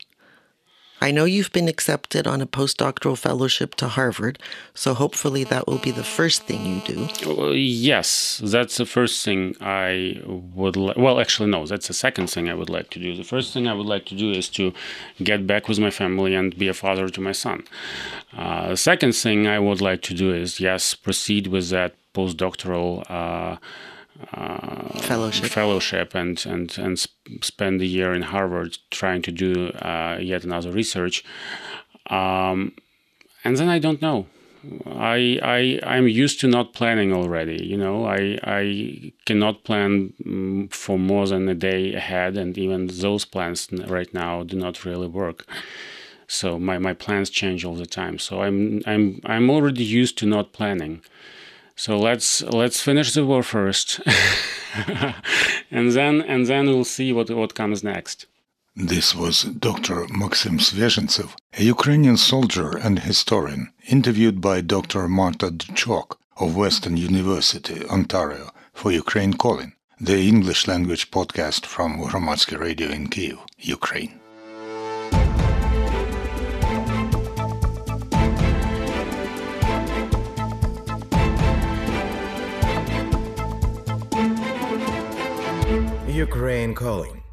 I 1.01 1.11
know 1.11 1.25
you've 1.25 1.53
been 1.53 1.69
accepted 1.69 2.27
on 2.27 2.41
a 2.41 2.47
postdoctoral 2.47 3.19
fellowship 3.19 3.75
to 3.77 3.89
Harvard, 3.89 4.39
so 4.73 4.95
hopefully 4.95 5.45
that 5.45 5.67
will 5.67 5.79
be 5.79 5.91
the 5.91 6.05
first 6.05 6.45
thing 6.45 6.65
you 6.65 6.81
do. 6.81 7.53
yes, 7.53 8.41
that's 8.43 8.77
the 8.79 8.87
first 8.87 9.25
thing 9.25 9.55
I 9.61 10.23
would 10.25 10.77
like. 10.77 10.97
Well, 10.97 11.21
actually, 11.21 11.51
no, 11.51 11.67
that's 11.67 11.89
the 11.89 11.95
second 11.95 12.29
thing 12.29 12.49
I 12.49 12.55
would 12.55 12.71
like 12.71 12.91
to 12.91 12.99
do. 12.99 13.15
The 13.15 13.25
first 13.25 13.53
thing 13.53 13.69
I 13.69 13.75
would 13.75 13.87
like 13.87 14.07
to 14.07 14.15
do 14.15 14.31
is 14.31 14.49
to 14.51 14.73
get 15.23 15.47
back 15.47 15.69
with 15.69 15.79
my 15.79 15.91
family 15.91 16.35
and 16.35 16.57
be 16.57 16.69
a 16.69 16.75
father 16.75 17.09
to 17.09 17.21
my 17.21 17.33
son. 17.33 17.65
Uh, 18.37 18.71
the 18.71 18.77
second 18.77 19.13
thing 19.13 19.47
I 19.47 19.59
would 19.59 19.83
like 19.83 20.03
to 20.03 20.15
do 20.15 20.33
is, 20.35 20.61
yes, 20.61 20.95
proceed 20.95 21.49
with 21.49 21.69
that 21.71 21.95
postdoctoral. 22.15 23.05
Uh, 23.11 23.57
uh, 24.33 24.99
fellowship. 25.01 25.47
fellowship 25.47 26.15
and 26.15 26.45
and 26.47 26.79
and 26.79 26.99
sp- 26.99 27.43
spend 27.43 27.81
a 27.81 27.87
year 27.87 28.15
in 28.15 28.23
Harvard 28.23 28.79
trying 28.91 29.23
to 29.23 29.33
do 29.33 29.69
uh, 29.71 30.19
yet 30.21 30.45
another 30.45 30.71
research. 30.71 31.25
Um, 32.09 32.73
and 33.45 33.57
then 33.57 33.69
I 33.69 33.79
don't 33.79 34.03
know. 34.03 34.27
I 34.87 35.39
I 35.43 35.81
I'm 35.95 36.09
used 36.09 36.41
to 36.41 36.49
not 36.49 36.73
planning 36.73 37.13
already. 37.13 37.65
You 37.65 37.77
know, 37.77 38.05
I 38.07 38.39
I 38.43 39.13
cannot 39.25 39.65
plan 39.65 40.13
mm, 40.25 40.73
for 40.73 40.99
more 40.99 41.27
than 41.27 41.49
a 41.49 41.55
day 41.55 41.95
ahead, 41.95 42.37
and 42.37 42.57
even 42.59 42.89
those 42.89 43.25
plans 43.25 43.69
right 43.87 44.13
now 44.13 44.43
do 44.43 44.57
not 44.57 44.85
really 44.85 45.07
work. 45.07 45.47
So 46.29 46.59
my, 46.59 46.79
my 46.79 46.93
plans 46.93 47.31
change 47.31 47.65
all 47.65 47.77
the 47.77 47.87
time. 47.87 48.19
So 48.19 48.43
I'm 48.43 48.83
I'm 48.87 49.21
I'm 49.25 49.51
already 49.51 49.85
used 49.85 50.19
to 50.19 50.27
not 50.27 50.53
planning. 50.53 51.03
So 51.79 51.99
let's 51.99 52.43
let's 52.43 52.81
finish 52.81 53.13
the 53.13 53.27
war 53.27 53.43
first, 53.43 54.01
and 55.71 55.93
then 55.93 56.23
and 56.23 56.47
then 56.47 56.67
we'll 56.67 56.85
see 56.85 57.13
what 57.13 57.31
what 57.31 57.55
comes 57.55 57.85
next. 57.85 58.27
This 58.75 59.15
was 59.15 59.43
Dr. 59.43 60.07
Maksym 60.07 60.59
Sviezhentsev, 60.59 61.35
a 61.59 61.63
Ukrainian 61.63 62.17
soldier 62.17 62.77
and 62.77 62.99
historian, 62.99 63.73
interviewed 63.89 64.41
by 64.41 64.61
Dr. 64.61 65.09
Marta 65.09 65.51
Dyczok 65.51 66.17
of 66.39 66.57
Western 66.57 66.97
University, 66.97 67.85
Ontario, 67.89 68.53
for 68.75 68.91
Ukraine 68.93 69.35
Calling, 69.35 69.73
the 70.01 70.19
English 70.29 70.67
language 70.67 71.11
podcast 71.11 71.65
from 71.65 71.99
Hromadske 71.99 72.59
Radio 72.59 72.89
in 72.89 73.09
Kiev, 73.09 73.39
Ukraine. 73.59 74.21
Ukraine 86.17 86.75
Calling 86.75 87.26